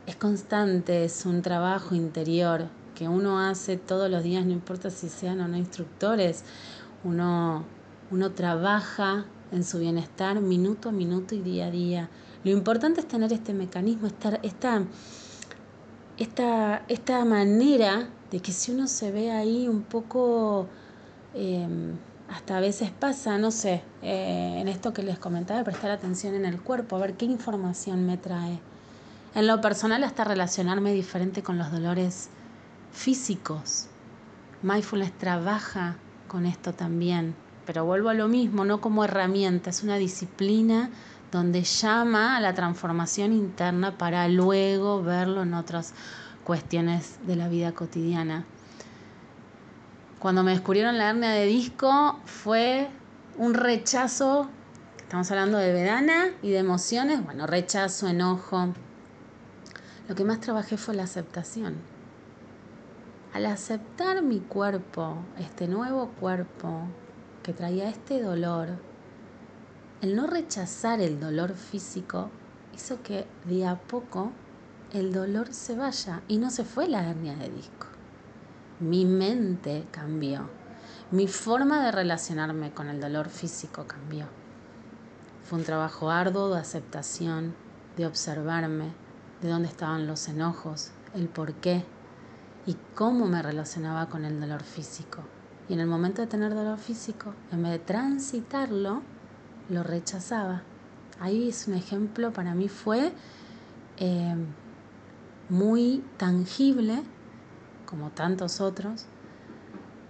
es 0.06 0.16
constante, 0.16 1.04
es 1.04 1.26
un 1.26 1.42
trabajo 1.42 1.96
interior 1.96 2.70
que 2.96 3.10
uno 3.10 3.40
hace 3.42 3.78
todos 3.78 4.10
los 4.10 4.24
días, 4.24 4.46
no 4.46 4.54
importa 4.54 4.90
si 4.90 5.10
sean 5.10 5.42
o 5.42 5.48
no 5.48 5.58
instructores, 5.58 6.46
uno, 7.04 7.66
uno 8.10 8.32
trabaja 8.32 9.26
en 9.52 9.64
su 9.64 9.80
bienestar 9.80 10.40
minuto 10.40 10.90
a 10.90 10.92
minuto 10.92 11.36
y 11.36 11.42
día 11.42 11.68
a 11.68 11.72
día. 11.72 12.10
Lo 12.44 12.52
importante 12.52 13.02
es 13.02 13.08
tener 13.08 13.34
este 13.34 13.54
mecanismo, 13.54 14.08
estar, 14.08 14.40
esta, 14.44 14.84
esta, 16.18 16.84
esta 16.88 17.26
manera 17.26 18.10
de 18.32 18.40
que 18.40 18.52
si 18.52 18.72
uno 18.72 18.88
se 18.88 19.12
ve 19.12 19.32
ahí 19.32 19.68
un 19.68 19.84
poco, 19.84 20.68
em, 21.34 21.96
hasta 22.30 22.58
a 22.58 22.60
veces 22.60 22.92
pasa, 22.92 23.38
no 23.38 23.52
sé, 23.52 23.84
eh, 24.02 24.58
en 24.60 24.68
esto 24.68 24.94
que 24.94 25.04
les 25.04 25.18
comentaba, 25.18 25.64
prestar 25.64 25.92
atención 25.92 26.36
en 26.36 26.46
el 26.46 26.62
cuerpo, 26.62 26.96
a 26.96 27.00
ver 27.00 27.14
qué 27.14 27.26
información 27.26 28.06
me 28.06 28.18
trae 28.18 28.60
en 29.36 29.48
lo 29.48 29.62
personal 29.62 30.04
hasta 30.04 30.24
relacionarme 30.24 30.94
diferente 30.94 31.44
con 31.44 31.58
los 31.58 31.72
dolores 31.72 32.30
físicos. 32.92 33.88
Mindfulness 34.64 35.16
trabaja 35.18 35.98
con 36.28 36.46
esto 36.46 36.74
también, 36.74 37.36
pero 37.66 37.86
vuelvo 37.86 38.10
a 38.10 38.14
lo 38.14 38.28
mismo, 38.28 38.66
no 38.66 38.82
como 38.82 39.04
herramienta, 39.04 39.70
es 39.70 39.84
una 39.84 39.98
disciplina 39.98 40.90
donde 41.32 41.64
llama 41.64 42.38
a 42.38 42.42
la 42.42 42.54
transformación 42.54 43.32
interna 43.32 43.98
para 43.98 44.28
luego 44.28 45.04
verlo 45.04 45.44
en 45.44 45.54
otras 45.54 45.94
cuestiones 46.48 47.20
de 47.28 47.36
la 47.36 47.50
vida 47.50 47.74
cotidiana. 47.74 48.46
Cuando 50.18 50.44
me 50.44 50.52
descubrieron 50.52 50.98
la 50.98 51.10
hernia 51.10 51.32
de 51.32 51.46
disco 51.46 52.18
fue 52.24 52.88
un 53.38 53.54
rechazo, 53.54 54.50
estamos 54.98 55.30
hablando 55.30 55.58
de 55.58 55.74
vedana 55.74 56.28
y 56.42 56.52
de 56.52 56.60
emociones, 56.60 57.22
bueno, 57.22 57.48
rechazo, 57.48 58.08
enojo, 58.08 58.70
lo 60.08 60.16
que 60.16 60.24
más 60.24 60.40
trabajé 60.40 60.78
fue 60.78 60.96
la 60.96 61.04
aceptación. 61.04 61.76
Al 63.34 63.46
aceptar 63.46 64.22
mi 64.22 64.40
cuerpo, 64.40 65.18
este 65.38 65.68
nuevo 65.68 66.12
cuerpo 66.18 66.84
que 67.44 67.52
traía 67.52 67.90
este 67.90 68.22
dolor, 68.22 68.70
el 70.00 70.16
no 70.16 70.28
rechazar 70.28 71.02
el 71.02 71.20
dolor 71.20 71.56
físico 71.56 72.30
hizo 72.74 73.04
que 73.04 73.28
de 73.44 73.68
a 73.68 73.76
poco 73.76 74.32
el 74.94 75.14
dolor 75.14 75.54
se 75.54 75.76
vaya 75.76 76.22
y 76.28 76.38
no 76.38 76.50
se 76.50 76.64
fue 76.64 76.88
la 76.88 77.10
hernia 77.10 77.36
de 77.36 77.50
disco. 77.50 77.88
Mi 78.80 79.06
mente 79.06 79.86
cambió. 79.92 80.50
Mi 81.12 81.28
forma 81.28 81.84
de 81.84 81.92
relacionarme 81.92 82.72
con 82.72 82.90
el 82.90 83.00
dolor 83.00 83.30
físico 83.30 83.86
cambió. 83.88 84.28
Fue 85.44 85.60
un 85.60 85.66
trabajo 85.66 86.10
arduo 86.10 86.54
de 86.54 86.60
aceptación, 86.60 87.56
de 87.96 88.06
observarme, 88.06 88.94
de 89.42 89.50
dónde 89.50 89.68
estaban 89.68 90.08
los 90.08 90.28
enojos, 90.28 90.92
el 91.14 91.28
por 91.28 91.54
qué 91.56 91.84
y 92.66 92.76
cómo 92.96 93.28
me 93.28 93.42
relacionaba 93.42 94.08
con 94.10 94.26
el 94.26 94.40
dolor 94.40 94.64
físico. 94.64 95.22
Y 95.70 95.74
en 95.74 95.80
el 95.80 95.88
momento 95.88 96.22
de 96.22 96.28
tener 96.28 96.54
dolor 96.54 96.78
físico, 96.78 97.34
en 97.52 97.64
vez 97.64 97.72
de 97.74 97.80
transitarlo, 97.80 99.02
lo 99.70 99.84
rechazaba. 99.84 100.64
Ahí 101.20 101.50
es 101.50 101.68
un 101.68 101.74
ejemplo, 101.74 102.32
para 102.32 102.54
mí 102.54 102.68
fue 102.68 103.12
eh, 103.98 104.36
muy 105.50 106.04
tangible, 106.18 107.04
como 107.86 108.10
tantos 108.10 108.62
otros, 108.62 109.06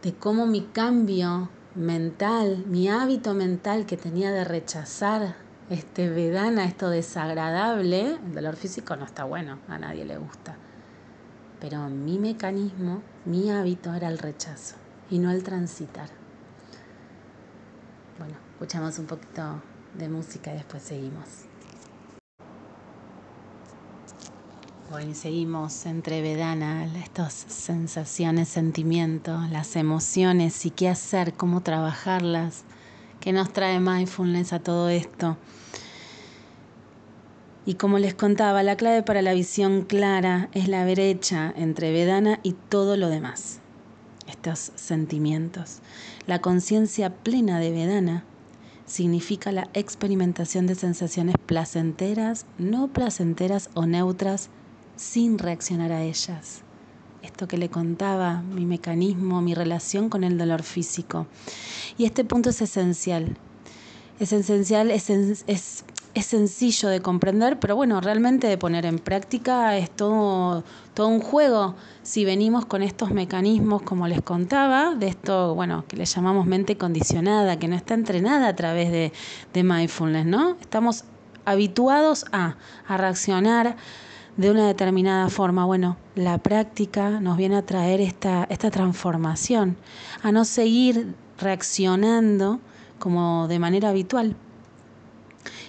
de 0.02 0.13
cómo 0.13 0.47
mi 0.47 0.62
cambio 0.62 1.50
mental, 1.76 2.63
mi 2.67 2.89
hábito 2.89 3.34
mental 3.34 3.86
que 3.86 3.97
tenía 3.97 4.32
de 4.32 4.43
rechazar 4.43 5.36
este 5.69 6.10
vedana, 6.10 6.65
esto 6.65 6.89
desagradable, 6.89 8.15
el 8.15 8.34
dolor 8.34 8.56
físico 8.56 8.95
no 8.95 9.06
está 9.06 9.26
bueno, 9.26 9.60
a 9.67 9.78
nadie 9.78 10.06
le 10.06 10.17
gusta. 10.17 10.56
Pero 11.60 11.89
mi 11.89 12.19
mecanismo, 12.19 13.02
mi 13.26 13.52
hábito 13.52 13.93
era 13.93 14.08
el 14.08 14.17
rechazo 14.17 14.76
y 15.10 15.19
no 15.19 15.32
el 15.32 15.43
transitar. 15.43 16.10
Bueno, 18.17 18.36
escuchamos 18.54 18.97
un 19.00 19.06
poquito 19.06 19.62
de 19.97 20.10
música 20.10 20.52
y 20.52 20.58
después 20.58 20.84
seguimos. 20.84 21.46
Bueno, 24.89 25.13
seguimos 25.15 25.86
entre 25.86 26.21
Vedana, 26.21 26.86
estas 27.04 27.34
sensaciones, 27.34 28.47
sentimientos, 28.47 29.50
las 29.50 29.76
emociones 29.76 30.65
y 30.65 30.69
qué 30.69 30.88
hacer, 30.88 31.34
cómo 31.34 31.62
trabajarlas, 31.62 32.63
qué 33.19 33.34
nos 33.34 33.52
trae 33.52 33.82
mindfulness 33.82 34.54
a 34.54 34.60
todo 34.60 34.88
esto. 34.88 35.36
Y 37.65 37.73
como 37.73 38.00
les 38.00 38.13
contaba, 38.13 38.63
la 38.63 38.78
clave 38.78 39.04
para 39.04 39.21
la 39.21 39.34
visión 39.34 39.82
clara 39.82 40.47
es 40.54 40.69
la 40.69 40.86
brecha 40.86 41.54
entre 41.58 41.91
Vedana 41.91 42.39
y 42.41 42.54
todo 42.54 42.95
lo 42.95 43.10
demás, 43.10 43.60
estos 44.26 44.71
sentimientos. 44.76 45.82
La 46.28 46.39
conciencia 46.39 47.13
plena 47.13 47.60
de 47.60 47.71
Vedana 47.71 48.23
significa 48.86 49.52
la 49.52 49.67
experimentación 49.73 50.65
de 50.65 50.76
sensaciones 50.76 51.36
placenteras, 51.45 52.45
no 52.58 52.88
placenteras 52.88 53.69
o 53.73 53.86
neutras 53.86 54.50
sin 54.97 55.39
reaccionar 55.39 55.93
a 55.93 56.03
ellas. 56.03 56.62
Esto 57.23 57.47
que 57.47 57.57
le 57.57 57.69
contaba, 57.69 58.41
mi 58.41 58.65
mecanismo, 58.65 59.41
mi 59.41 59.53
relación 59.53 60.10
con 60.10 60.25
el 60.25 60.38
dolor 60.38 60.63
físico. 60.63 61.27
Y 61.97 62.03
este 62.03 62.25
punto 62.25 62.49
es 62.49 62.62
esencial. 62.62 63.38
Es 64.19 64.33
esencial, 64.33 64.91
es, 64.91 65.10
es 65.10 65.86
es 66.17 66.25
sencillo 66.25 66.89
de 66.89 66.99
comprender, 66.99 67.60
pero 67.60 67.75
bueno, 67.75 68.01
realmente 68.01 68.47
de 68.47 68.57
poner 68.57 68.88
en 68.88 68.97
práctica 68.97 69.77
es 69.77 69.91
todo, 69.91 70.63
todo 70.95 71.10
un 71.10 71.19
juego. 71.19 71.75
Si 72.01 72.25
venimos 72.25 72.65
con 72.65 72.81
estos 72.81 73.12
mecanismos, 73.12 73.83
como 73.83 74.07
les 74.07 74.23
contaba, 74.23 74.95
de 74.95 75.10
esto, 75.10 75.53
bueno, 75.53 75.86
que 75.88 75.95
le 75.95 76.05
llamamos 76.05 76.47
mente 76.47 76.75
condicionada, 76.75 77.60
que 77.60 77.67
no 77.67 77.75
está 77.75 77.93
entrenada 77.93 78.47
a 78.47 78.55
través 78.55 78.89
de, 78.89 79.13
de 79.53 79.63
mindfulness, 79.63 80.25
¿no? 80.25 80.57
Estamos 80.60 81.03
habituados 81.45 82.25
a, 82.31 82.55
a 82.88 82.97
reaccionar 82.97 83.75
de 84.38 84.52
una 84.52 84.67
determinada 84.67 85.30
forma. 85.30 85.65
Bueno, 85.65 85.97
la 86.15 86.38
práctica 86.38 87.19
nos 87.19 87.38
viene 87.38 87.58
a 87.58 87.65
traer 87.65 88.00
esta, 88.00 88.45
esta 88.50 88.71
transformación, 88.71 89.76
a 90.23 90.32
no 90.32 90.45
seguir 90.45 91.15
reaccionando 91.39 92.60
como 93.00 93.47
de 93.47 93.60
manera 93.60 93.89
habitual. 93.89 94.36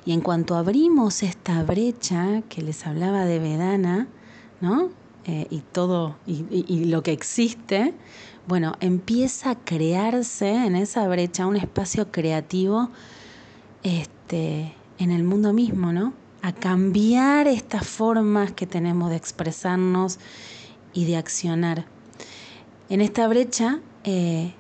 Y 0.05 0.13
en 0.13 0.21
cuanto 0.21 0.57
abrimos 0.57 1.23
esta 1.23 1.63
brecha 1.63 2.43
que 2.49 2.63
les 2.63 2.87
hablaba 2.87 3.25
de 3.25 3.39
Vedana, 3.39 4.09
¿no? 4.61 4.91
Eh, 5.25 5.47
y 5.51 5.61
todo, 5.61 6.17
y, 6.27 6.87
lo 6.87 7.03
que 7.03 7.13
existe, 7.13 7.93
bueno, 8.47 8.73
empieza 8.81 9.51
a 9.51 9.55
crearse 9.57 10.65
en 10.65 10.75
esa 10.75 11.07
brecha 11.07 11.47
un 11.47 11.57
espacio 11.57 12.11
creativo 12.11 12.89
este, 13.83 14.75
en 14.99 15.11
el 15.11 15.25
mundo 15.25 15.53
mismo, 15.53 15.93
¿no? 15.93 16.15
A 16.43 16.53
cambiar 16.53 17.49
estas 17.49 17.87
formas 17.87 18.53
que 18.53 18.67
tenemos 18.67 19.11
de 19.11 19.17
expresarnos 19.17 20.19
y 20.93 21.05
de 21.05 21.17
accionar. 21.17 21.87
En 22.89 23.01
esta 23.01 23.27
brecha 23.29 23.81
eh, 24.05 24.55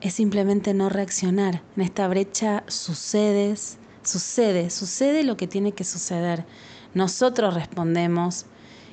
es 0.00 0.14
simplemente 0.14 0.74
no 0.74 0.88
reaccionar. 0.88 1.62
En 1.76 1.82
esta 1.82 2.06
brecha 2.08 2.64
sucedes, 2.68 3.78
Sucede, 4.04 4.70
sucede 4.70 5.22
lo 5.22 5.36
que 5.36 5.46
tiene 5.46 5.72
que 5.72 5.84
suceder. 5.84 6.44
Nosotros 6.92 7.54
respondemos 7.54 8.46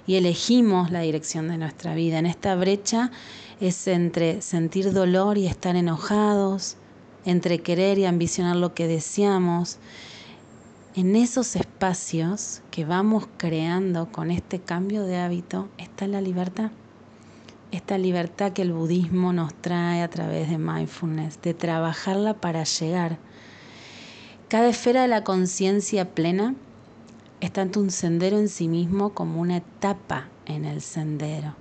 y 0.05 0.15
elegimos 0.15 0.91
la 0.91 1.01
dirección 1.01 1.47
de 1.47 1.57
nuestra 1.57 1.95
vida. 1.95 2.19
En 2.19 2.27
esta 2.27 2.55
brecha 2.55 3.09
es 3.59 3.87
entre 3.87 4.41
sentir 4.41 4.93
dolor 4.93 5.39
y 5.39 5.47
estar 5.47 5.75
enojados, 5.75 6.77
entre 7.25 7.59
querer 7.59 7.97
y 7.97 8.05
ambicionar 8.05 8.55
lo 8.55 8.75
que 8.75 8.87
deseamos. 8.87 9.79
En 10.95 11.15
esos 11.15 11.55
espacios 11.55 12.61
que 12.71 12.85
vamos 12.85 13.27
creando 13.37 14.11
con 14.11 14.31
este 14.31 14.59
cambio 14.59 15.03
de 15.03 15.17
hábito 15.17 15.69
está 15.77 16.07
la 16.07 16.21
libertad. 16.21 16.71
Esta 17.71 17.97
libertad 17.97 18.53
que 18.53 18.63
el 18.63 18.73
budismo 18.73 19.31
nos 19.31 19.53
trae 19.53 20.01
a 20.01 20.09
través 20.09 20.49
de 20.49 20.57
mindfulness, 20.57 21.41
de 21.41 21.53
trabajarla 21.53 22.33
para 22.33 22.63
llegar 22.63 23.19
cada 24.49 24.67
esfera 24.67 25.03
de 25.03 25.07
la 25.07 25.23
conciencia 25.23 26.15
plena 26.15 26.55
es 27.39 27.53
tanto 27.53 27.79
un 27.79 27.91
sendero 27.91 28.39
en 28.39 28.49
sí 28.49 28.67
mismo 28.67 29.13
como 29.13 29.39
una 29.39 29.57
etapa 29.57 30.27
en 30.47 30.65
el 30.65 30.81
sendero. 30.81 31.53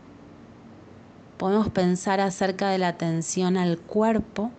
podemos 1.37 1.69
pensar 1.69 2.19
acerca 2.19 2.71
de 2.71 2.79
la 2.79 2.89
atención 2.89 3.59
al 3.59 3.79
cuerpo 3.79 4.51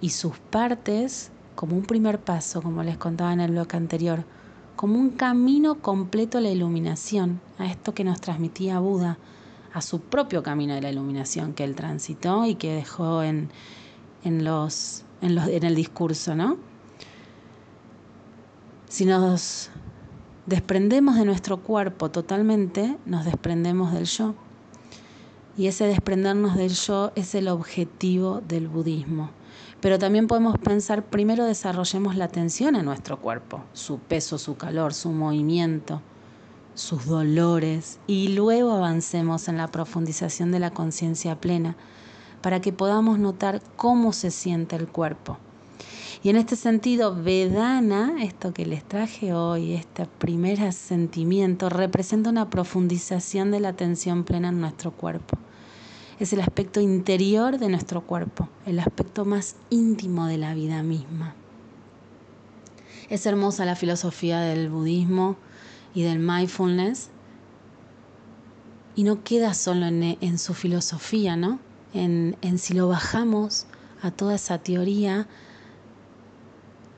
y 0.00 0.10
sus 0.10 0.38
partes 0.38 1.31
como 1.54 1.76
un 1.76 1.84
primer 1.84 2.20
paso, 2.20 2.62
como 2.62 2.82
les 2.82 2.96
contaba 2.96 3.32
en 3.32 3.40
el 3.40 3.50
bloque 3.50 3.76
anterior, 3.76 4.24
como 4.76 4.98
un 4.98 5.10
camino 5.10 5.76
completo 5.76 6.38
a 6.38 6.40
la 6.40 6.50
iluminación, 6.50 7.40
a 7.58 7.66
esto 7.66 7.94
que 7.94 8.04
nos 8.04 8.20
transmitía 8.20 8.78
Buda, 8.78 9.18
a 9.72 9.80
su 9.80 10.00
propio 10.00 10.42
camino 10.42 10.74
de 10.74 10.82
la 10.82 10.90
iluminación 10.90 11.54
que 11.54 11.64
él 11.64 11.74
transitó 11.74 12.44
y 12.46 12.56
que 12.56 12.74
dejó 12.74 13.22
en, 13.22 13.50
en, 14.24 14.44
los, 14.44 15.04
en, 15.20 15.34
los, 15.34 15.48
en 15.48 15.64
el 15.64 15.74
discurso, 15.74 16.34
¿no? 16.34 16.58
Si 18.88 19.06
nos 19.06 19.70
desprendemos 20.46 21.16
de 21.16 21.24
nuestro 21.24 21.58
cuerpo 21.58 22.10
totalmente, 22.10 22.98
nos 23.06 23.24
desprendemos 23.24 23.92
del 23.92 24.04
yo. 24.04 24.34
Y 25.56 25.66
ese 25.66 25.86
desprendernos 25.86 26.56
del 26.56 26.72
yo 26.72 27.12
es 27.14 27.34
el 27.34 27.48
objetivo 27.48 28.42
del 28.46 28.68
budismo. 28.68 29.30
Pero 29.82 29.98
también 29.98 30.28
podemos 30.28 30.58
pensar, 30.58 31.04
primero 31.04 31.44
desarrollemos 31.44 32.14
la 32.14 32.26
atención 32.26 32.76
a 32.76 32.84
nuestro 32.84 33.20
cuerpo, 33.20 33.64
su 33.72 33.98
peso, 33.98 34.38
su 34.38 34.56
calor, 34.56 34.94
su 34.94 35.10
movimiento, 35.10 36.00
sus 36.74 37.04
dolores, 37.04 37.98
y 38.06 38.28
luego 38.28 38.70
avancemos 38.70 39.48
en 39.48 39.56
la 39.56 39.66
profundización 39.66 40.52
de 40.52 40.60
la 40.60 40.70
conciencia 40.70 41.40
plena 41.40 41.74
para 42.42 42.60
que 42.60 42.72
podamos 42.72 43.18
notar 43.18 43.60
cómo 43.74 44.12
se 44.12 44.30
siente 44.30 44.76
el 44.76 44.86
cuerpo. 44.86 45.38
Y 46.22 46.28
en 46.28 46.36
este 46.36 46.54
sentido, 46.54 47.20
Vedana, 47.20 48.22
esto 48.22 48.54
que 48.54 48.64
les 48.64 48.84
traje 48.84 49.34
hoy, 49.34 49.72
este 49.72 50.06
primer 50.06 50.72
sentimiento, 50.72 51.68
representa 51.68 52.30
una 52.30 52.50
profundización 52.50 53.50
de 53.50 53.58
la 53.58 53.70
atención 53.70 54.22
plena 54.22 54.50
en 54.50 54.60
nuestro 54.60 54.92
cuerpo 54.92 55.36
es 56.22 56.32
el 56.32 56.40
aspecto 56.40 56.80
interior 56.80 57.58
de 57.58 57.68
nuestro 57.68 58.02
cuerpo, 58.02 58.48
el 58.64 58.78
aspecto 58.78 59.24
más 59.24 59.56
íntimo 59.70 60.26
de 60.26 60.38
la 60.38 60.54
vida 60.54 60.82
misma. 60.82 61.34
Es 63.08 63.26
hermosa 63.26 63.64
la 63.64 63.76
filosofía 63.76 64.40
del 64.40 64.70
budismo 64.70 65.36
y 65.94 66.02
del 66.02 66.18
mindfulness 66.20 67.10
y 68.94 69.02
no 69.02 69.24
queda 69.24 69.54
solo 69.54 69.86
en, 69.86 70.38
su 70.38 70.54
filosofía, 70.54 71.36
¿no? 71.36 71.58
En, 71.92 72.36
en 72.40 72.58
si 72.58 72.74
lo 72.74 72.88
bajamos 72.88 73.66
a 74.00 74.10
toda 74.10 74.36
esa 74.36 74.58
teoría, 74.58 75.26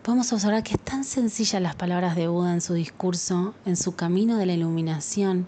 podemos 0.02 0.32
observar 0.32 0.62
que 0.62 0.74
es 0.74 0.80
tan 0.80 1.02
sencilla 1.02 1.60
las 1.60 1.76
palabras 1.76 2.14
de 2.14 2.28
Buda 2.28 2.52
en 2.52 2.60
su 2.60 2.74
discurso, 2.74 3.54
en 3.64 3.76
su 3.76 3.94
camino 3.94 4.36
de 4.36 4.46
la 4.46 4.52
iluminación, 4.52 5.46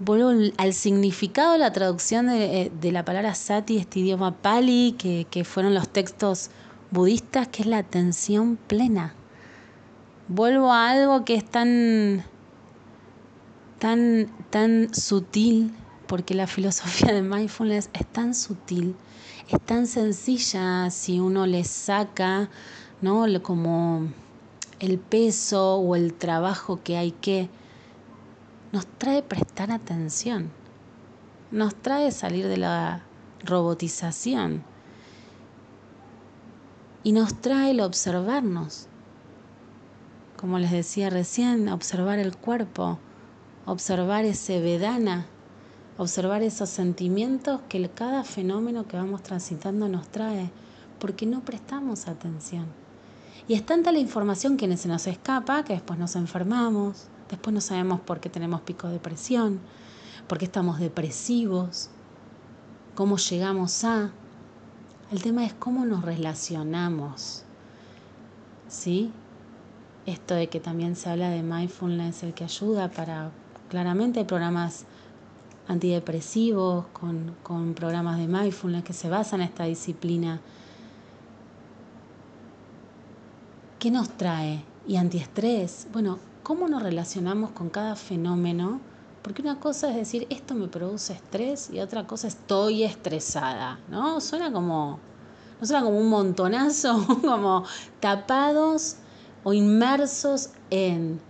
vuelvo 0.00 0.30
al 0.56 0.74
significado 0.74 1.52
de 1.52 1.58
la 1.58 1.72
traducción 1.72 2.28
eh, 2.30 2.70
de, 2.80 2.92
la 2.92 3.04
palabra 3.04 3.34
sati, 3.34 3.78
este 3.78 4.00
idioma 4.00 4.36
pali, 4.36 4.94
que, 4.98 5.26
que, 5.30 5.44
fueron 5.44 5.74
los 5.74 5.88
textos 5.88 6.50
budistas, 6.90 7.48
que 7.48 7.62
es 7.62 7.68
la 7.68 7.78
atención 7.78 8.56
plena. 8.56 9.14
Vuelvo 10.28 10.72
a 10.72 10.90
algo 10.90 11.24
que 11.24 11.34
es 11.34 11.44
tan, 11.44 12.24
tan, 13.78 14.28
tan 14.50 14.94
sutil, 14.94 15.74
porque 16.06 16.34
la 16.34 16.46
filosofía 16.46 17.12
de 17.12 17.22
mindfulness 17.22 17.90
es 17.92 18.06
tan 18.06 18.34
sutil, 18.34 18.94
es 19.48 19.60
tan 19.60 19.86
sencilla 19.86 20.90
si 20.90 21.20
uno 21.20 21.46
le 21.46 21.64
saca, 21.64 22.50
¿no? 23.00 23.26
Como 23.42 24.08
el 24.80 24.98
peso 24.98 25.76
o 25.76 25.96
el 25.96 26.14
trabajo 26.14 26.80
que 26.82 26.96
hay 26.96 27.12
que 27.12 27.48
nos 28.72 28.86
trae 28.86 29.22
prestar 29.22 29.70
atención, 29.70 30.50
nos 31.50 31.74
trae 31.74 32.10
salir 32.12 32.46
de 32.48 32.58
la 32.58 33.02
robotización 33.44 34.62
y 37.02 37.12
nos 37.12 37.40
trae 37.40 37.70
el 37.70 37.80
observarnos. 37.80 38.88
Como 40.36 40.58
les 40.58 40.70
decía 40.70 41.10
recién, 41.10 41.68
observar 41.68 42.18
el 42.18 42.36
cuerpo, 42.36 42.98
observar 43.64 44.24
ese 44.24 44.60
vedana, 44.60 45.26
observar 45.96 46.42
esos 46.42 46.68
sentimientos 46.68 47.60
que 47.68 47.88
cada 47.88 48.22
fenómeno 48.24 48.86
que 48.86 48.96
vamos 48.96 49.22
transitando 49.22 49.88
nos 49.88 50.08
trae, 50.08 50.50
porque 51.00 51.26
no 51.26 51.40
prestamos 51.40 52.06
atención. 52.06 52.66
Y 53.48 53.54
es 53.54 53.64
tanta 53.64 53.92
la 53.92 53.98
información 53.98 54.56
que 54.56 54.76
se 54.76 54.88
nos 54.88 55.06
escapa 55.06 55.64
que 55.64 55.72
después 55.72 55.98
nos 55.98 56.14
enfermamos, 56.14 57.08
Después 57.30 57.54
no 57.54 57.60
sabemos 57.60 58.00
por 58.00 58.20
qué 58.20 58.28
tenemos 58.28 58.62
pico 58.62 58.88
de 58.88 58.98
presión, 58.98 59.60
por 60.26 60.38
qué 60.38 60.46
estamos 60.46 60.78
depresivos, 60.78 61.90
cómo 62.94 63.16
llegamos 63.16 63.84
a... 63.84 64.10
El 65.10 65.22
tema 65.22 65.44
es 65.44 65.54
cómo 65.54 65.84
nos 65.86 66.04
relacionamos. 66.04 67.44
¿Sí? 68.68 69.10
Esto 70.06 70.34
de 70.34 70.48
que 70.48 70.60
también 70.60 70.96
se 70.96 71.08
habla 71.08 71.30
de 71.30 71.42
mindfulness, 71.42 72.22
el 72.22 72.34
que 72.34 72.44
ayuda 72.44 72.90
para... 72.90 73.30
Claramente 73.68 74.20
hay 74.20 74.24
programas 74.24 74.86
antidepresivos, 75.66 76.86
con, 76.94 77.36
con 77.42 77.74
programas 77.74 78.18
de 78.18 78.26
mindfulness 78.26 78.84
que 78.84 78.94
se 78.94 79.10
basan 79.10 79.42
en 79.42 79.48
esta 79.48 79.64
disciplina. 79.64 80.40
¿Qué 83.78 83.90
nos 83.90 84.08
trae? 84.08 84.64
Y 84.86 84.96
antiestrés. 84.96 85.86
Bueno, 85.92 86.18
cómo 86.48 86.66
nos 86.66 86.82
relacionamos 86.82 87.50
con 87.50 87.68
cada 87.68 87.94
fenómeno, 87.94 88.80
porque 89.20 89.42
una 89.42 89.60
cosa 89.60 89.90
es 89.90 89.96
decir, 89.96 90.26
esto 90.30 90.54
me 90.54 90.66
produce 90.66 91.12
estrés 91.12 91.68
y 91.68 91.78
otra 91.80 92.06
cosa 92.06 92.26
estoy 92.26 92.84
estresada, 92.84 93.78
¿no? 93.90 94.18
Suena 94.22 94.50
como, 94.50 94.98
no 95.60 95.66
suena 95.66 95.84
como 95.84 95.98
un 95.98 96.08
montonazo, 96.08 97.06
como 97.20 97.64
tapados 98.00 98.96
o 99.44 99.52
inmersos 99.52 100.48
en... 100.70 101.20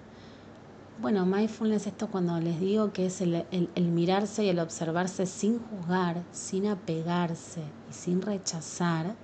Bueno, 1.02 1.26
mindfulness, 1.26 1.88
esto 1.88 2.07
cuando 2.07 2.38
les 2.38 2.61
digo 2.61 2.92
que 2.92 3.07
es 3.07 3.20
el, 3.20 3.44
el 3.50 3.88
mirarse 3.88 4.44
y 4.44 4.50
el 4.50 4.61
observarse 4.61 5.26
sin 5.26 5.59
juzgar, 5.59 6.22
sin 6.31 6.68
apegarse 6.68 7.62
y 7.90 7.92
sin 7.92 8.22
rechazar, 8.22 9.16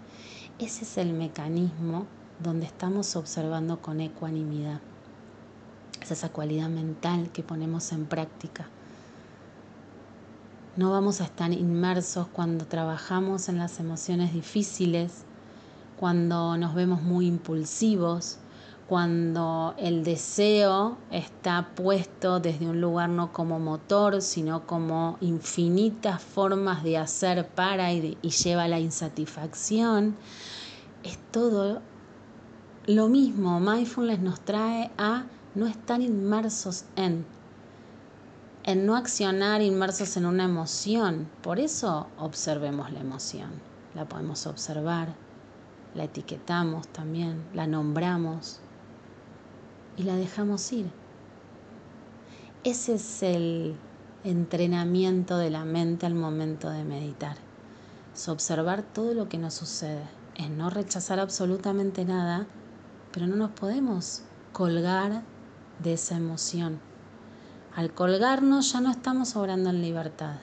ese 0.58 0.82
es 0.82 0.98
el 0.98 1.12
mecanismo 1.12 2.06
donde 2.42 2.66
estamos 2.66 3.14
observando 3.14 3.80
con 3.80 4.00
ecuanimidad 4.00 4.80
es 6.04 6.10
esa 6.10 6.28
cualidad 6.28 6.68
mental 6.68 7.30
que 7.32 7.42
ponemos 7.42 7.90
en 7.92 8.04
práctica. 8.04 8.66
No 10.76 10.90
vamos 10.90 11.20
a 11.20 11.24
estar 11.24 11.52
inmersos 11.52 12.26
cuando 12.26 12.66
trabajamos 12.66 13.48
en 13.48 13.58
las 13.58 13.80
emociones 13.80 14.32
difíciles, 14.32 15.24
cuando 15.98 16.58
nos 16.58 16.74
vemos 16.74 17.00
muy 17.00 17.26
impulsivos, 17.26 18.38
cuando 18.88 19.74
el 19.78 20.04
deseo 20.04 20.98
está 21.10 21.70
puesto 21.74 22.38
desde 22.38 22.68
un 22.68 22.80
lugar 22.80 23.08
no 23.08 23.32
como 23.32 23.58
motor, 23.58 24.20
sino 24.20 24.66
como 24.66 25.16
infinitas 25.22 26.20
formas 26.20 26.82
de 26.82 26.98
hacer 26.98 27.48
para 27.48 27.92
y, 27.92 28.18
y 28.20 28.30
lleva 28.30 28.64
a 28.64 28.68
la 28.68 28.80
insatisfacción. 28.80 30.16
Es 31.02 31.18
todo 31.30 31.80
lo 32.86 33.08
mismo. 33.08 33.60
Mindfulness 33.60 34.20
nos 34.20 34.40
trae 34.40 34.90
a 34.98 35.24
no 35.54 35.66
están 35.66 36.02
inmersos 36.02 36.84
en, 36.96 37.24
en 38.64 38.86
no 38.86 38.96
accionar 38.96 39.62
inmersos 39.62 40.16
en 40.16 40.26
una 40.26 40.44
emoción. 40.44 41.28
Por 41.42 41.60
eso 41.60 42.08
observemos 42.18 42.92
la 42.92 43.00
emoción. 43.00 43.50
La 43.94 44.06
podemos 44.08 44.46
observar, 44.46 45.14
la 45.94 46.04
etiquetamos 46.04 46.88
también, 46.88 47.44
la 47.54 47.68
nombramos 47.68 48.60
y 49.96 50.02
la 50.02 50.16
dejamos 50.16 50.72
ir. 50.72 50.90
Ese 52.64 52.94
es 52.94 53.22
el 53.22 53.76
entrenamiento 54.24 55.38
de 55.38 55.50
la 55.50 55.64
mente 55.64 56.06
al 56.06 56.14
momento 56.14 56.70
de 56.70 56.82
meditar. 56.82 57.36
Es 58.12 58.28
observar 58.28 58.82
todo 58.82 59.14
lo 59.14 59.28
que 59.28 59.38
nos 59.38 59.54
sucede. 59.54 60.02
Es 60.34 60.50
no 60.50 60.70
rechazar 60.70 61.20
absolutamente 61.20 62.04
nada, 62.04 62.46
pero 63.12 63.28
no 63.28 63.36
nos 63.36 63.50
podemos 63.50 64.22
colgar 64.52 65.22
de 65.78 65.94
esa 65.94 66.16
emoción. 66.16 66.80
Al 67.74 67.92
colgarnos 67.92 68.72
ya 68.72 68.80
no 68.80 68.90
estamos 68.90 69.36
obrando 69.36 69.70
en 69.70 69.82
libertad, 69.82 70.36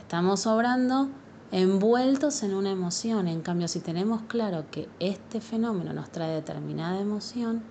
estamos 0.00 0.46
obrando 0.46 1.08
envueltos 1.52 2.42
en 2.42 2.54
una 2.54 2.70
emoción. 2.70 3.28
En 3.28 3.40
cambio, 3.40 3.68
si 3.68 3.80
tenemos 3.80 4.22
claro 4.28 4.66
que 4.70 4.88
este 4.98 5.40
fenómeno 5.40 5.92
nos 5.92 6.10
trae 6.10 6.34
determinada 6.34 7.00
emoción, 7.00 7.62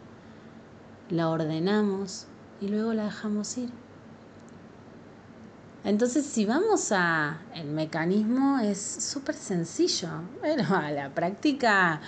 la 1.09 1.29
ordenamos 1.29 2.27
y 2.61 2.67
luego 2.67 2.93
la 2.93 3.05
dejamos 3.05 3.57
ir. 3.57 3.69
Entonces, 5.83 6.25
si 6.25 6.45
vamos 6.45 6.91
a 6.91 7.37
el 7.53 7.67
mecanismo 7.67 8.59
es 8.59 8.79
súper 8.79 9.35
sencillo, 9.35 10.09
pero 10.41 10.63
a 10.75 10.91
la 10.91 11.09
práctica 11.09 12.01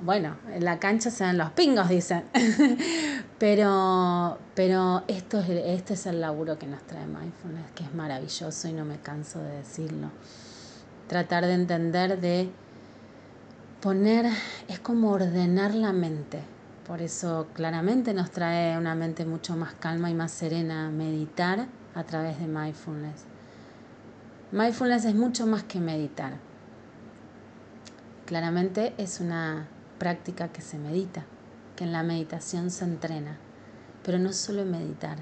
bueno, 0.00 0.36
en 0.52 0.64
la 0.64 0.78
cancha 0.78 1.10
se 1.10 1.24
dan 1.24 1.38
los 1.38 1.50
pingos, 1.50 1.88
dicen. 1.88 2.24
pero 3.38 4.38
pero 4.54 5.04
esto 5.06 5.38
es, 5.40 5.48
este 5.50 5.94
es 5.94 6.06
el 6.06 6.20
laburo 6.20 6.58
que 6.58 6.66
nos 6.66 6.82
trae 6.82 7.06
Mindfulness, 7.06 7.70
que 7.74 7.84
es 7.84 7.94
maravilloso 7.94 8.68
y 8.68 8.72
no 8.72 8.84
me 8.86 8.98
canso 8.98 9.38
de 9.40 9.50
decirlo. 9.50 10.10
tratar 11.08 11.44
de 11.44 11.52
entender 11.52 12.20
de 12.20 12.50
poner, 13.80 14.26
es 14.68 14.78
como 14.80 15.10
ordenar 15.10 15.74
la 15.74 15.92
mente. 15.92 16.40
Por 16.86 17.02
eso 17.02 17.48
claramente 17.52 18.14
nos 18.14 18.30
trae 18.30 18.78
una 18.78 18.94
mente 18.94 19.26
mucho 19.26 19.56
más 19.56 19.74
calma 19.74 20.10
y 20.10 20.14
más 20.14 20.32
serena 20.32 20.88
meditar 20.88 21.66
a 21.94 22.04
través 22.04 22.38
de 22.38 22.46
mindfulness. 22.46 23.24
Mindfulness 24.52 25.04
es 25.04 25.14
mucho 25.14 25.46
más 25.46 25.64
que 25.64 25.80
meditar. 25.80 26.34
Claramente 28.24 28.94
es 28.98 29.20
una 29.20 29.68
práctica 29.98 30.48
que 30.48 30.62
se 30.62 30.78
medita, 30.78 31.24
que 31.74 31.84
en 31.84 31.92
la 31.92 32.02
meditación 32.02 32.70
se 32.70 32.84
entrena, 32.84 33.38
pero 34.04 34.18
no 34.18 34.32
solo 34.32 34.64
meditar. 34.64 35.18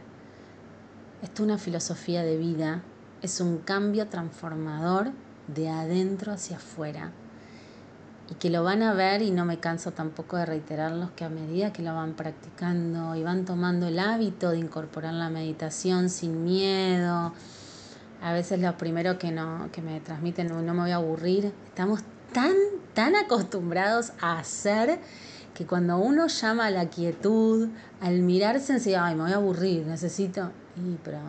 Esto 1.22 1.42
es 1.42 1.46
una 1.48 1.58
filosofía 1.58 2.22
de 2.22 2.36
vida, 2.36 2.82
es 3.22 3.40
un 3.40 3.58
cambio 3.58 4.08
transformador 4.08 5.12
de 5.48 5.68
adentro 5.68 6.32
hacia 6.32 6.56
afuera 6.56 7.12
y 8.30 8.34
que 8.34 8.50
lo 8.50 8.62
van 8.64 8.82
a 8.82 8.94
ver 8.94 9.22
y 9.22 9.30
no 9.30 9.44
me 9.44 9.58
canso 9.58 9.92
tampoco 9.92 10.36
de 10.36 10.46
reiterarlos 10.46 11.10
que 11.10 11.24
a 11.24 11.28
medida 11.28 11.72
que 11.72 11.82
lo 11.82 11.94
van 11.94 12.14
practicando 12.14 13.14
y 13.14 13.22
van 13.22 13.44
tomando 13.44 13.88
el 13.88 13.98
hábito 13.98 14.50
de 14.50 14.58
incorporar 14.58 15.14
la 15.14 15.28
meditación 15.28 16.08
sin 16.08 16.44
miedo, 16.44 17.32
a 18.22 18.32
veces 18.32 18.60
lo 18.60 18.76
primero 18.78 19.18
que, 19.18 19.30
no, 19.30 19.68
que 19.72 19.82
me 19.82 20.00
transmiten, 20.00 20.48
no 20.48 20.74
me 20.74 20.80
voy 20.80 20.90
a 20.92 20.96
aburrir, 20.96 21.52
estamos 21.66 22.00
tan, 22.34 22.52
tan 22.92 23.16
acostumbrados 23.16 24.12
a 24.20 24.38
hacer 24.38 24.98
que 25.54 25.64
cuando 25.64 25.96
uno 25.96 26.26
llama 26.26 26.66
a 26.66 26.70
la 26.70 26.90
quietud, 26.90 27.70
al 28.00 28.18
mirarse 28.18 28.74
enseguida, 28.74 29.06
ay, 29.06 29.14
me 29.14 29.22
voy 29.22 29.32
a 29.32 29.36
aburrir, 29.36 29.86
necesito, 29.86 30.50
y 30.76 30.98
pero 31.02 31.20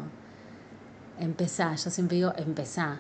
empezá, 1.19 1.75
yo 1.75 1.89
siempre 1.89 2.17
digo, 2.17 2.33
empezá, 2.35 2.99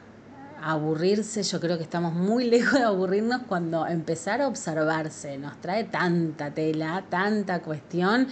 aburrirse, 0.61 1.43
yo 1.43 1.59
creo 1.59 1.77
que 1.77 1.83
estamos 1.83 2.13
muy 2.13 2.45
lejos 2.49 2.73
de 2.73 2.83
aburrirnos 2.83 3.41
cuando 3.47 3.85
empezar 3.87 4.41
a 4.41 4.47
observarse 4.47 5.37
nos 5.37 5.59
trae 5.59 5.83
tanta 5.83 6.51
tela, 6.51 7.03
tanta 7.09 7.61
cuestión. 7.61 8.27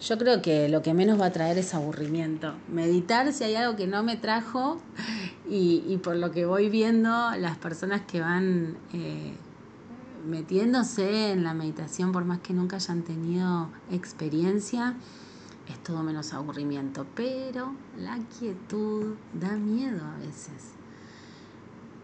Yo 0.00 0.16
creo 0.16 0.40
que 0.40 0.68
lo 0.68 0.80
que 0.80 0.94
menos 0.94 1.20
va 1.20 1.26
a 1.26 1.32
traer 1.32 1.58
es 1.58 1.74
aburrimiento. 1.74 2.54
Meditar 2.68 3.32
si 3.34 3.44
hay 3.44 3.54
algo 3.54 3.76
que 3.76 3.86
no 3.86 4.02
me 4.02 4.16
trajo 4.16 4.80
y, 5.48 5.98
por 6.02 6.16
lo 6.16 6.30
que 6.30 6.46
voy 6.46 6.70
viendo, 6.70 7.10
las 7.36 7.58
personas 7.58 8.00
que 8.02 8.20
van 8.20 8.78
eh, 8.94 9.34
metiéndose 10.26 11.32
en 11.32 11.44
la 11.44 11.52
meditación, 11.52 12.12
por 12.12 12.24
más 12.24 12.38
que 12.38 12.54
nunca 12.54 12.76
hayan 12.76 13.02
tenido 13.02 13.68
experiencia, 13.90 14.94
es 15.68 15.78
todo 15.82 16.02
menos 16.02 16.32
aburrimiento. 16.32 17.06
Pero 17.14 17.74
la 17.98 18.18
quietud 18.38 19.16
da 19.34 19.56
miedo 19.56 20.02
a 20.06 20.18
veces 20.18 20.80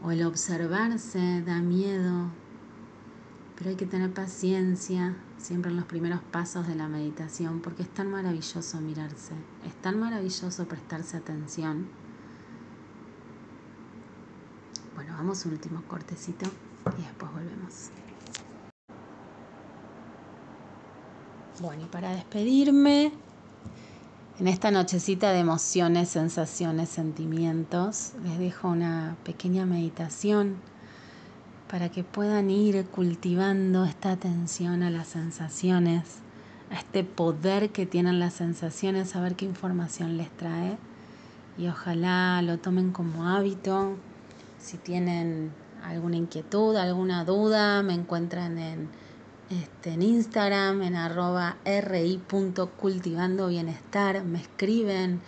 o 0.05 0.11
el 0.11 0.23
observarse 0.25 1.43
da 1.47 1.61
miedo, 1.61 2.31
pero 3.57 3.71
hay 3.71 3.77
que 3.77 3.87
tener 3.87 4.13
paciencia 4.13 5.17
siempre 5.39 5.71
en 5.71 5.77
los 5.77 5.87
primeros 5.87 6.21
pasos 6.21 6.67
de 6.67 6.75
la 6.75 6.89
meditación 6.89 7.61
porque 7.61 7.83
es 7.83 7.89
tan 7.89 8.11
maravilloso 8.11 8.81
mirarse, 8.81 9.35
es 9.65 9.75
tan 9.81 9.99
maravilloso 9.99 10.67
prestarse 10.67 11.17
atención. 11.17 11.89
Bueno, 14.95 15.15
vamos 15.17 15.45
un 15.47 15.53
último 15.53 15.83
cortecito 15.89 16.49
y 16.99 17.03
después 17.03 17.33
volvemos. 17.33 17.91
Bueno, 21.61 21.85
y 21.85 21.87
para 21.87 22.11
despedirme, 22.11 23.13
en 24.39 24.49
esta 24.49 24.71
nochecita 24.71 25.33
de 25.33 25.39
emociones, 25.39 26.11
sensaciones, 26.11 26.91
sentimientos, 26.91 28.13
les 28.23 28.39
dejo 28.39 28.69
una 28.69 29.17
pequeña 29.25 29.65
meditación 29.65 30.57
para 31.69 31.89
que 31.89 32.05
puedan 32.05 32.51
ir 32.51 32.85
cultivando 32.87 33.85
esta 33.85 34.13
atención 34.13 34.83
a 34.83 34.91
las 34.91 35.09
sensaciones, 35.09 36.19
a 36.71 36.79
este 36.79 37.05
poder 37.05 37.71
que 37.71 37.87
tienen 37.87 38.21
las 38.21 38.35
sensaciones, 38.35 39.17
a 39.17 39.21
ver 39.21 39.35
qué 39.35 39.45
información 39.45 40.17
les 40.17 40.31
trae 40.31 40.79
y 41.59 41.69
ojalá 41.69 42.41
lo 42.43 42.59
tomen 42.59 42.93
como 42.93 43.29
hábito. 43.29 43.97
Si 44.59 44.77
tienen 44.77 45.53
alguna 45.83 46.17
inquietud, 46.17 46.77
alguna 46.77 47.25
duda, 47.25 47.83
me 47.83 47.95
encuentran 47.95 48.59
en 48.59 48.89
este, 49.51 49.93
en 49.93 50.03
Instagram, 50.03 50.83
en 50.83 50.97
arroba 50.97 51.57
ri.cultivando 51.65 53.49
bienestar, 53.49 54.25
me 54.25 54.41
escriben. 54.41 55.21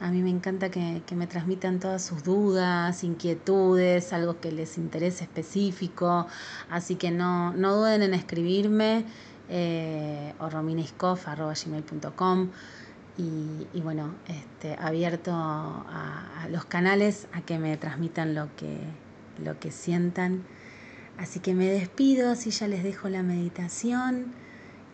A 0.00 0.10
mí 0.10 0.22
me 0.22 0.30
encanta 0.30 0.70
que, 0.70 1.02
me 1.12 1.26
transmitan 1.26 1.80
todas 1.80 2.04
sus 2.04 2.22
dudas, 2.22 3.02
inquietudes, 3.02 4.12
algo 4.12 4.40
que 4.40 4.52
les 4.52 4.76
interese 4.76 5.24
específico. 5.24 6.26
Así 6.70 6.96
que 6.96 7.10
no, 7.10 7.54
no 7.54 7.76
duden 7.76 8.02
en 8.02 8.12
escribirme 8.12 9.06
eh, 9.48 10.34
o 10.38 10.48
gmail.com 10.48 12.50
y, 13.18 13.66
y, 13.72 13.80
bueno, 13.80 14.14
este, 14.28 14.76
abierto 14.78 15.30
a, 15.32 16.46
los 16.50 16.66
canales 16.66 17.26
a 17.32 17.40
que 17.40 17.58
me 17.58 17.76
transmitan 17.76 18.34
lo 18.34 18.54
que, 18.56 18.78
lo 19.42 19.58
que 19.58 19.70
sientan. 19.70 20.44
Así 21.18 21.40
que 21.40 21.54
me 21.54 21.66
despido, 21.66 22.32
así 22.32 22.50
ya 22.50 22.68
les 22.68 22.82
dejo 22.82 23.08
la 23.08 23.22
meditación. 23.22 24.26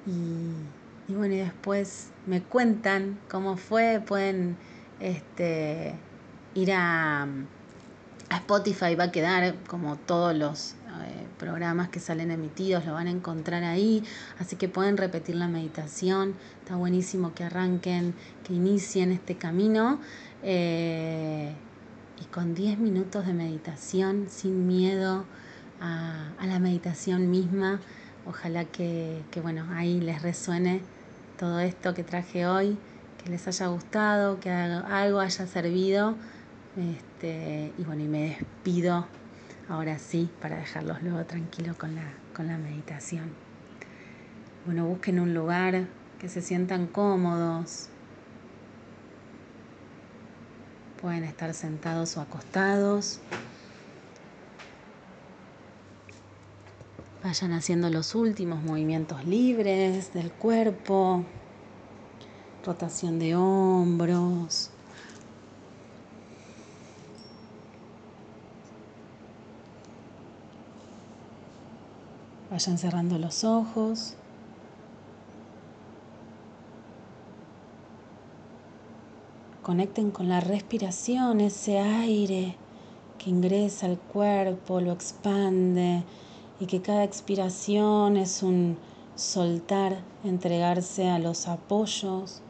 Y, 0.07 1.15
bueno, 1.15 1.35
y 1.35 1.39
después 1.39 2.11
me 2.27 2.43
cuentan 2.43 3.19
cómo 3.29 3.57
fue, 3.57 4.01
pueden 4.07 4.57
este, 5.03 5.95
ir 6.55 6.73
a, 6.73 7.27
Spotify, 8.31 8.95
va 8.95 9.05
a 9.05 9.13
quedar 9.13 9.57
como 9.67 9.97
todos 9.97 10.35
los 10.35 10.73
eh, 10.73 11.27
programas 11.39 11.91
que 11.91 12.01
salen 12.01 12.31
emitidos, 12.31 12.87
lo 12.87 12.95
van 12.95 13.07
a 13.07 13.11
encontrar 13.11 13.63
ahí, 13.63 14.03
así 14.39 14.57
que 14.57 14.69
pueden 14.69 14.97
repetir 14.97 15.35
la 15.35 15.49
meditación, 15.49 16.35
está 16.63 16.77
buenísimo 16.77 17.35
que 17.35 17.45
arranquen, 17.45 18.15
que 18.43 18.55
inicien 18.55 19.13
este 19.13 19.37
camino. 19.37 20.01
Eh, 20.43 21.53
y 22.23 22.25
con 22.27 22.55
10 22.55 22.79
minutos 22.79 23.27
de 23.27 23.33
meditación, 23.33 24.27
sin 24.29 24.67
miedo, 24.67 25.25
a, 25.81 26.47
la 26.47 26.59
meditación 26.59 27.31
misma. 27.31 27.81
Ojalá 28.27 28.65
que, 28.65 29.23
bueno, 29.43 29.67
ahí 29.73 30.01
les 30.01 30.23
resuene 30.23 30.81
todo 31.39 31.59
esto 31.61 31.95
que 31.95 32.05
traje 32.05 32.47
hoy, 32.47 32.79
que 33.25 33.31
les 33.31 33.47
haya 33.47 33.67
gustado, 33.69 34.41
que 34.41 34.51
algo 34.51 35.21
haya 35.21 35.47
servido. 35.47 36.17
Este, 36.77 37.73
y 37.77 37.85
bueno, 37.85 38.03
y 38.03 38.09
me 38.09 38.29
despido 38.31 39.07
ahora 39.69 39.99
sí 39.99 40.31
para 40.41 40.57
dejarlos 40.57 41.03
luego 41.03 41.25
tranquilos 41.25 41.77
con 41.77 41.95
la, 41.95 42.13
con 42.35 42.47
la 42.47 42.59
meditación. 42.59 43.31
Bueno, 44.65 44.87
busquen 44.87 45.21
un 45.21 45.35
lugar 45.35 45.87
que 46.19 46.29
se 46.29 46.41
sientan 46.41 46.87
cómodos. 46.87 47.89
Pueden 51.01 51.25
estar 51.25 51.53
sentados 51.53 52.17
o 52.17 52.21
acostados. 52.21 53.21
Vayan 57.25 57.53
haciendo 57.53 57.89
los 57.91 58.15
últimos 58.15 58.63
movimientos 58.63 59.25
libres 59.25 60.13
del 60.13 60.33
cuerpo, 60.33 61.25
rotación 62.65 63.19
de 63.19 63.35
hombros. 63.37 64.71
Vayan 72.51 72.79
cerrando 72.79 73.19
los 73.19 73.45
ojos. 73.45 74.15
Conecten 79.63 80.11
con 80.11 80.29
la 80.29 80.41
respiración, 80.41 81.41
ese 81.41 81.79
aire 81.79 82.57
que 83.17 83.31
ingresa 83.31 83.87
al 83.87 83.99
cuerpo, 83.99 84.81
lo 84.81 84.93
expande 84.93 86.03
y 86.61 86.67
que 86.67 86.83
cada 86.83 87.05
expiración 87.05 88.17
es 88.17 88.43
un 88.43 88.77
soltar, 89.15 90.03
entregarse 90.25 91.09
a 91.09 91.19
los 91.19 91.49
apoyos, 91.49 92.43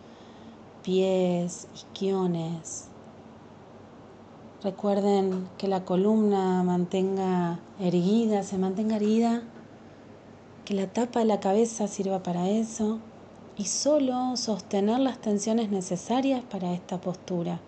pies, 0.82 1.68
isquiones. 1.74 2.88
Recuerden 4.62 5.48
que 5.58 5.66
la 5.66 5.84
columna 5.84 6.62
mantenga 6.62 7.58
erguida, 7.80 8.42
se 8.42 8.58
mantenga 8.58 8.96
erguida, 8.96 9.42
que 10.64 10.74
la 10.74 10.86
tapa 10.86 11.20
de 11.20 11.24
la 11.24 11.40
cabeza 11.40 11.88
sirva 11.88 12.22
para 12.22 12.48
eso 12.48 13.00
y 13.56 13.64
solo 13.64 14.36
sostener 14.36 15.00
las 15.00 15.20
tensiones 15.20 15.70
necesarias 15.70 16.42
para 16.44 16.72
esta 16.72 17.00
postura. 17.00 17.60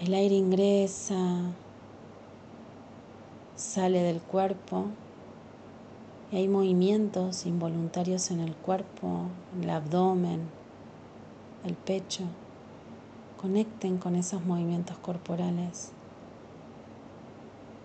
El 0.00 0.14
aire 0.14 0.34
ingresa, 0.34 1.52
sale 3.56 4.02
del 4.02 4.20
cuerpo 4.20 4.86
y 6.30 6.36
hay 6.36 6.48
movimientos 6.48 7.46
involuntarios 7.46 8.30
en 8.30 8.40
el 8.40 8.54
cuerpo, 8.54 9.28
en 9.54 9.64
el 9.64 9.70
abdomen, 9.70 10.61
el 11.64 11.74
pecho. 11.74 12.24
Conecten 13.40 13.98
con 13.98 14.14
esos 14.14 14.44
movimientos 14.44 14.96
corporales. 14.98 15.92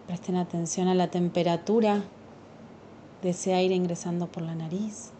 Presten 0.06 0.36
atención 0.36 0.88
a 0.88 0.96
la 0.96 1.10
temperatura 1.10 2.04
de 3.22 3.30
ese 3.30 3.54
aire 3.54 3.76
ingresando 3.76 4.28
por 4.28 4.44
la 4.44 4.56
nariz. 4.56 5.12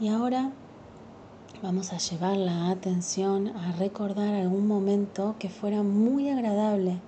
Y 0.00 0.08
ahora 0.08 0.50
vamos 1.62 1.92
a 1.92 1.98
llevar 1.98 2.36
la 2.36 2.70
atención 2.70 3.48
a 3.48 3.72
recordar 3.72 4.34
algún 4.34 4.66
momento 4.66 5.36
que 5.38 5.50
fuera 5.50 5.82
muy 5.82 6.30
agradable. 6.30 6.98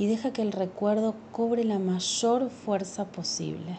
Y 0.00 0.06
deja 0.06 0.32
que 0.32 0.40
el 0.40 0.52
recuerdo 0.52 1.14
cobre 1.30 1.62
la 1.62 1.78
mayor 1.78 2.48
fuerza 2.48 3.04
posible. 3.04 3.78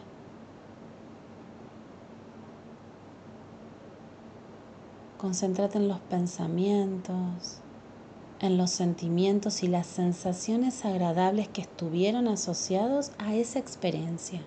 Concéntrate 5.18 5.80
en 5.80 5.88
los 5.88 6.00
pensamientos, 6.00 7.58
en 8.40 8.56
los 8.56 8.70
sentimientos 8.70 9.64
y 9.64 9.68
las 9.68 9.88
sensaciones 9.88 10.86
agradables 10.86 11.48
que 11.48 11.62
estuvieron 11.62 12.28
asociados 12.28 13.14
a 13.18 13.34
esa 13.34 13.58
experiencia. 13.58 14.42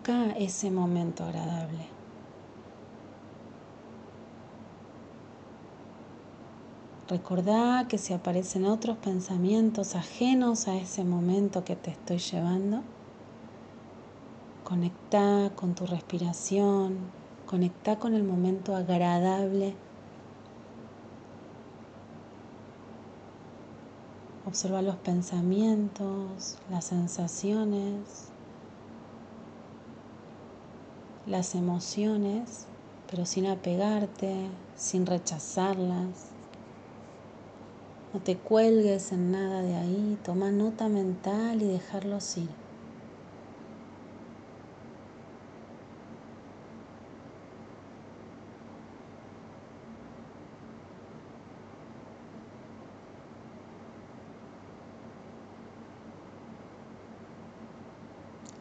Busca 0.00 0.32
ese 0.38 0.70
momento 0.70 1.24
agradable. 1.24 1.86
Recordá 7.06 7.86
que 7.86 7.98
si 7.98 8.14
aparecen 8.14 8.64
otros 8.64 8.96
pensamientos 8.96 9.96
ajenos 9.96 10.68
a 10.68 10.76
ese 10.76 11.04
momento 11.04 11.64
que 11.64 11.76
te 11.76 11.90
estoy 11.90 12.16
llevando, 12.16 12.80
conecta 14.64 15.50
con 15.54 15.74
tu 15.74 15.84
respiración, 15.84 16.96
conecta 17.44 17.98
con 17.98 18.14
el 18.14 18.22
momento 18.22 18.74
agradable. 18.74 19.74
Observa 24.46 24.80
los 24.80 24.96
pensamientos, 24.96 26.56
las 26.70 26.86
sensaciones 26.86 28.29
las 31.30 31.54
emociones, 31.54 32.66
pero 33.08 33.24
sin 33.24 33.46
apegarte, 33.46 34.34
sin 34.76 35.06
rechazarlas. 35.06 36.26
No 38.12 38.20
te 38.20 38.36
cuelgues 38.36 39.12
en 39.12 39.30
nada 39.30 39.62
de 39.62 39.76
ahí, 39.76 40.18
toma 40.24 40.50
nota 40.50 40.88
mental 40.88 41.62
y 41.62 41.66
dejarlos 41.66 42.36
ir. 42.36 42.59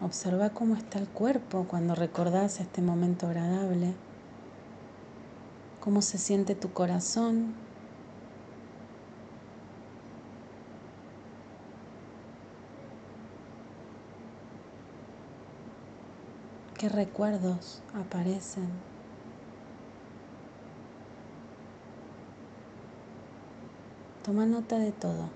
Observa 0.01 0.49
cómo 0.51 0.75
está 0.75 0.97
el 0.97 1.07
cuerpo 1.09 1.65
cuando 1.67 1.93
recordás 1.93 2.61
este 2.61 2.81
momento 2.81 3.27
agradable, 3.27 3.93
cómo 5.81 6.01
se 6.01 6.17
siente 6.17 6.55
tu 6.55 6.71
corazón. 6.71 7.53
¿Qué 16.77 16.87
recuerdos 16.87 17.81
aparecen? 17.93 18.69
Toma 24.23 24.45
nota 24.45 24.77
de 24.77 24.91
todo. 24.93 25.29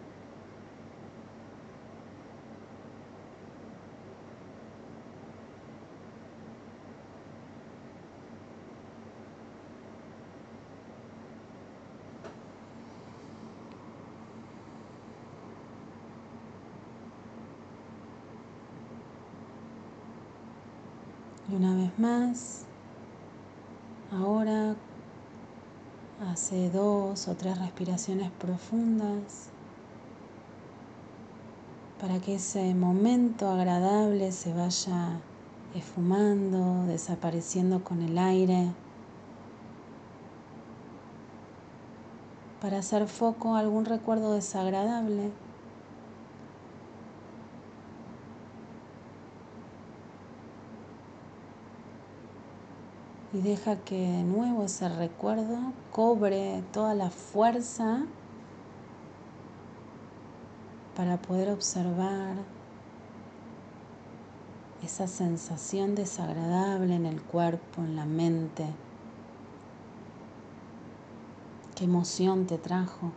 Y 21.49 21.55
una 21.55 21.76
más, 21.98 22.66
ahora 24.12 24.76
hace 26.32 26.70
dos 26.70 27.28
o 27.28 27.36
tres 27.36 27.58
respiraciones 27.60 28.32
profundas 28.32 29.50
para 32.00 32.20
que 32.20 32.36
ese 32.36 32.74
momento 32.74 33.50
agradable 33.50 34.32
se 34.32 34.54
vaya 34.54 35.20
esfumando, 35.74 36.86
desapareciendo 36.86 37.84
con 37.84 38.02
el 38.02 38.18
aire, 38.18 38.72
para 42.62 42.80
hacer 42.80 43.08
foco 43.08 43.56
a 43.56 43.60
algún 43.60 43.86
recuerdo 43.86 44.34
desagradable 44.34 45.32
y 53.34 53.42
deja 53.42 53.78
que 53.78 53.98
de 53.98 54.24
nuevo 54.24 54.64
ese 54.66 54.88
recuerdo 54.90 55.58
cobre 55.92 56.64
toda 56.72 56.94
la 56.94 57.10
fuerza 57.10 58.06
para 60.96 61.18
poder 61.18 61.50
observar 61.50 62.36
esa 64.84 65.08
sensación 65.08 65.96
desagradable 65.96 66.96
en 66.96 67.08
el 67.08 67.22
cuerpo, 67.22 67.82
en 67.82 67.96
la 67.96 68.06
mente. 68.06 68.68
¿Qué 71.76 71.86
emoción 71.86 72.46
te 72.46 72.60
trajo? 72.60 73.12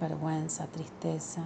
Vergüenza, 0.00 0.66
tristeza. 0.68 1.42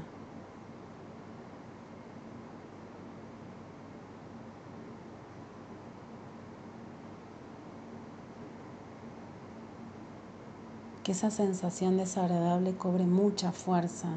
Que 11.08 11.12
esa 11.12 11.30
sensación 11.30 11.96
desagradable 11.96 12.76
cobre 12.76 13.06
mucha 13.06 13.50
fuerza 13.50 14.08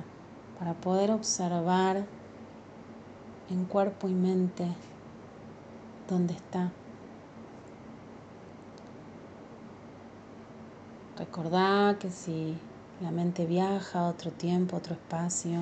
para 0.59 0.73
poder 0.73 1.09
observar 1.11 2.03
en 3.49 3.63
cuerpo 3.63 4.09
y 4.09 4.13
mente 4.13 4.67
dónde 6.09 6.33
está. 6.33 6.69
Recordá 11.17 11.95
que 11.97 12.09
si 12.09 12.57
la 12.99 13.11
mente 13.11 13.45
viaja 13.45 13.99
a 13.99 14.09
otro 14.09 14.29
tiempo, 14.31 14.75
otro 14.75 14.95
espacio, 14.95 15.61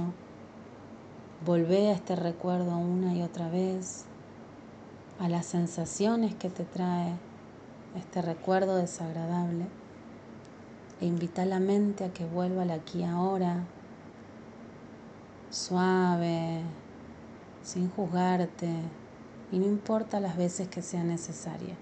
volvé 1.45 1.89
a 1.89 1.93
este 1.93 2.15
recuerdo 2.15 2.75
una 2.75 3.13
y 3.13 3.21
otra 3.21 3.49
vez, 3.49 4.05
a 5.19 5.29
las 5.29 5.45
sensaciones 5.45 6.33
que 6.33 6.49
te 6.49 6.63
trae 6.63 7.13
este 7.95 8.23
recuerdo 8.23 8.77
desagradable 8.77 9.67
e 11.01 11.05
invita 11.05 11.45
la 11.45 11.59
mente 11.59 12.03
a 12.03 12.13
que 12.13 12.25
vuelva 12.25 12.63
al 12.63 12.71
aquí 12.71 13.03
ahora, 13.03 13.63
suave, 15.49 16.61
sin 17.63 17.89
juzgarte 17.89 18.69
y 19.51 19.59
no 19.59 19.65
importa 19.65 20.19
las 20.19 20.37
veces 20.37 20.67
que 20.67 20.81
sea 20.81 21.03
necesaria. 21.03 21.75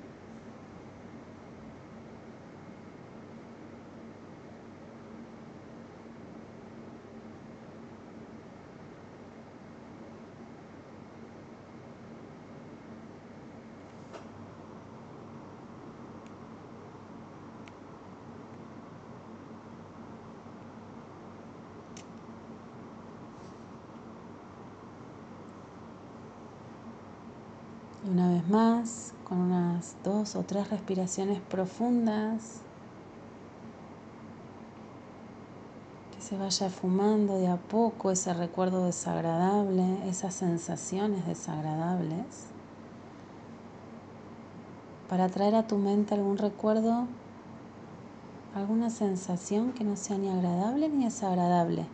Una 28.09 28.29
vez 28.29 28.47
más, 28.47 29.13
con 29.25 29.37
unas 29.37 29.97
dos 30.01 30.37
o 30.37 30.43
tres 30.43 30.69
respiraciones 30.69 31.41
profundas. 31.41 32.61
Que 36.15 36.21
se 36.21 36.37
vaya 36.37 36.69
fumando 36.69 37.37
de 37.37 37.49
a 37.49 37.57
poco 37.57 38.09
ese 38.09 38.33
recuerdo 38.33 38.85
desagradable, 38.85 40.07
esas 40.07 40.35
sensaciones 40.35 41.27
desagradables. 41.27 42.47
Para 45.09 45.27
traer 45.27 45.55
a 45.55 45.67
tu 45.67 45.77
mente 45.77 46.15
algún 46.15 46.37
recuerdo, 46.37 47.07
alguna 48.55 48.89
sensación 48.89 49.73
que 49.73 49.83
no 49.83 49.97
sea 49.97 50.17
ni 50.17 50.29
agradable 50.29 50.87
ni 50.87 51.03
desagradable. 51.03 51.85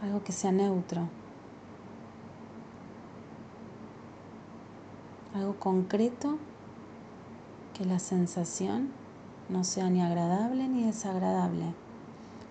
Algo 0.00 0.24
que 0.24 0.32
sea 0.32 0.52
neutro. 0.52 1.06
Algo 5.34 5.58
concreto 5.58 6.38
que 7.76 7.84
la 7.84 7.98
sensación 7.98 8.92
no 9.48 9.64
sea 9.64 9.90
ni 9.90 10.00
agradable 10.00 10.68
ni 10.68 10.84
desagradable. 10.84 11.74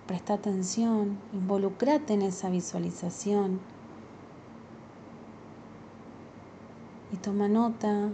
Presta 0.06 0.34
atención, 0.34 1.18
involucrate 1.32 2.12
en 2.12 2.22
esa 2.22 2.50
visualización 2.50 3.58
y 7.10 7.16
toma 7.16 7.48
nota 7.48 8.10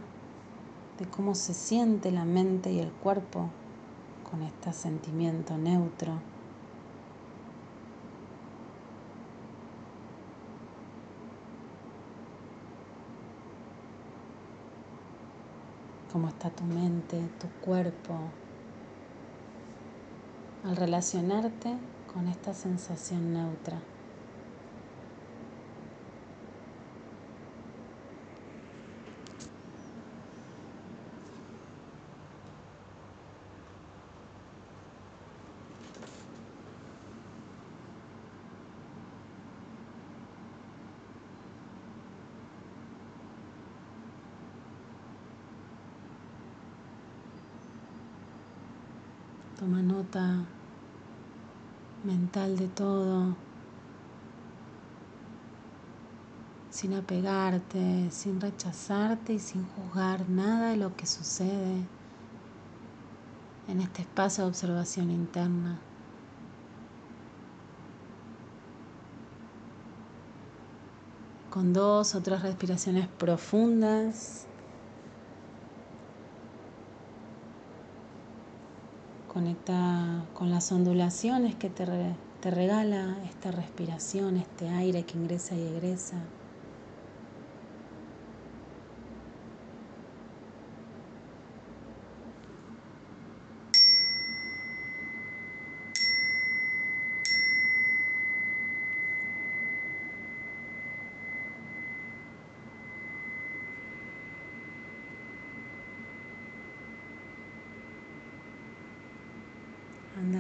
de 0.99 1.07
cómo 1.07 1.35
se 1.35 1.53
siente 1.53 2.13
la 2.13 2.25
mente 2.25 2.71
y 2.71 2.79
el 2.79 2.93
cuerpo 2.93 3.49
con 4.31 4.43
este 4.43 4.73
sentimiento 4.73 5.59
neutro. 5.59 6.13
Cómo 16.13 16.29
está 16.29 16.51
tu 16.51 16.65
mente, 16.65 17.21
tu 17.39 17.47
cuerpo, 17.65 18.15
al 20.65 20.77
relacionarte 20.77 21.77
con 22.13 22.27
esta 22.29 22.53
sensación 22.53 23.33
neutra. 23.33 23.79
Toma 49.61 49.83
nota 49.83 50.47
de 52.33 52.69
todo, 52.69 53.35
sin 56.71 56.95
apegarte, 56.95 58.09
sin 58.13 58.41
rechazarte 58.41 59.33
y 59.33 59.39
sin 59.41 59.67
juzgar 59.67 60.29
nada 60.29 60.71
de 60.71 60.77
lo 60.77 60.95
que 60.95 61.07
sucede 61.07 61.85
en 63.67 63.81
este 63.81 64.03
espacio 64.03 64.45
de 64.45 64.51
observación 64.51 65.11
interna. 65.11 65.81
Con 71.51 71.73
dos 71.73 72.15
o 72.15 72.21
tres 72.21 72.43
respiraciones 72.43 73.09
profundas. 73.09 74.47
Con 79.67 80.51
las 80.51 80.73
ondulaciones 80.73 81.55
que 81.55 81.71
te, 81.71 81.87
te 82.41 82.51
regala 82.51 83.19
esta 83.25 83.53
respiración, 83.53 84.37
este 84.37 84.69
aire 84.69 85.05
que 85.05 85.19
ingresa 85.19 85.55
y 85.55 85.63
egresa. 85.63 86.17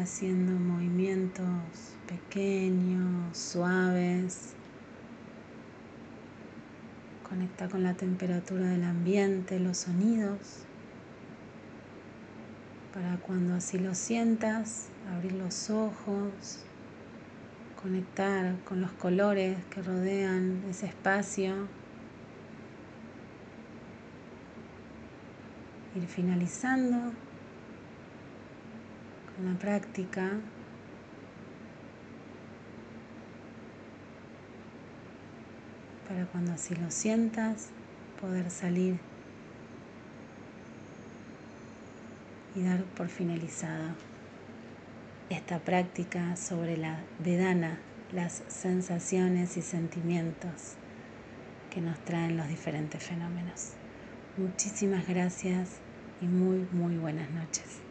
Haciendo 0.00 0.52
movimientos 0.52 1.46
pequeños, 2.06 3.36
suaves. 3.36 4.54
Conecta 7.28 7.68
con 7.68 7.82
la 7.82 7.94
temperatura 7.94 8.66
del 8.66 8.82
ambiente, 8.84 9.60
los 9.60 9.78
sonidos. 9.78 10.64
Para 12.92 13.16
cuando 13.18 13.54
así 13.54 13.78
lo 13.78 13.94
sientas, 13.94 14.88
abrir 15.14 15.32
los 15.34 15.70
ojos, 15.70 16.64
conectar 17.80 18.56
con 18.64 18.80
los 18.80 18.90
colores 18.92 19.56
que 19.66 19.80
rodean 19.82 20.62
ese 20.68 20.86
espacio. 20.86 21.68
Ir 25.94 26.06
finalizando 26.06 27.12
una 29.40 29.58
práctica 29.58 30.32
para 36.08 36.26
cuando 36.26 36.52
así 36.52 36.74
lo 36.74 36.90
sientas 36.90 37.70
poder 38.20 38.50
salir 38.50 38.98
y 42.54 42.62
dar 42.62 42.82
por 42.84 43.08
finalizada 43.08 43.94
esta 45.30 45.60
práctica 45.60 46.36
sobre 46.36 46.76
la 46.76 47.00
vedana, 47.20 47.78
las 48.12 48.42
sensaciones 48.48 49.56
y 49.56 49.62
sentimientos 49.62 50.74
que 51.70 51.80
nos 51.80 51.98
traen 52.04 52.36
los 52.36 52.48
diferentes 52.48 53.02
fenómenos. 53.02 53.74
Muchísimas 54.36 55.06
gracias 55.06 55.78
y 56.20 56.26
muy, 56.26 56.66
muy 56.72 56.96
buenas 56.96 57.30
noches. 57.30 57.89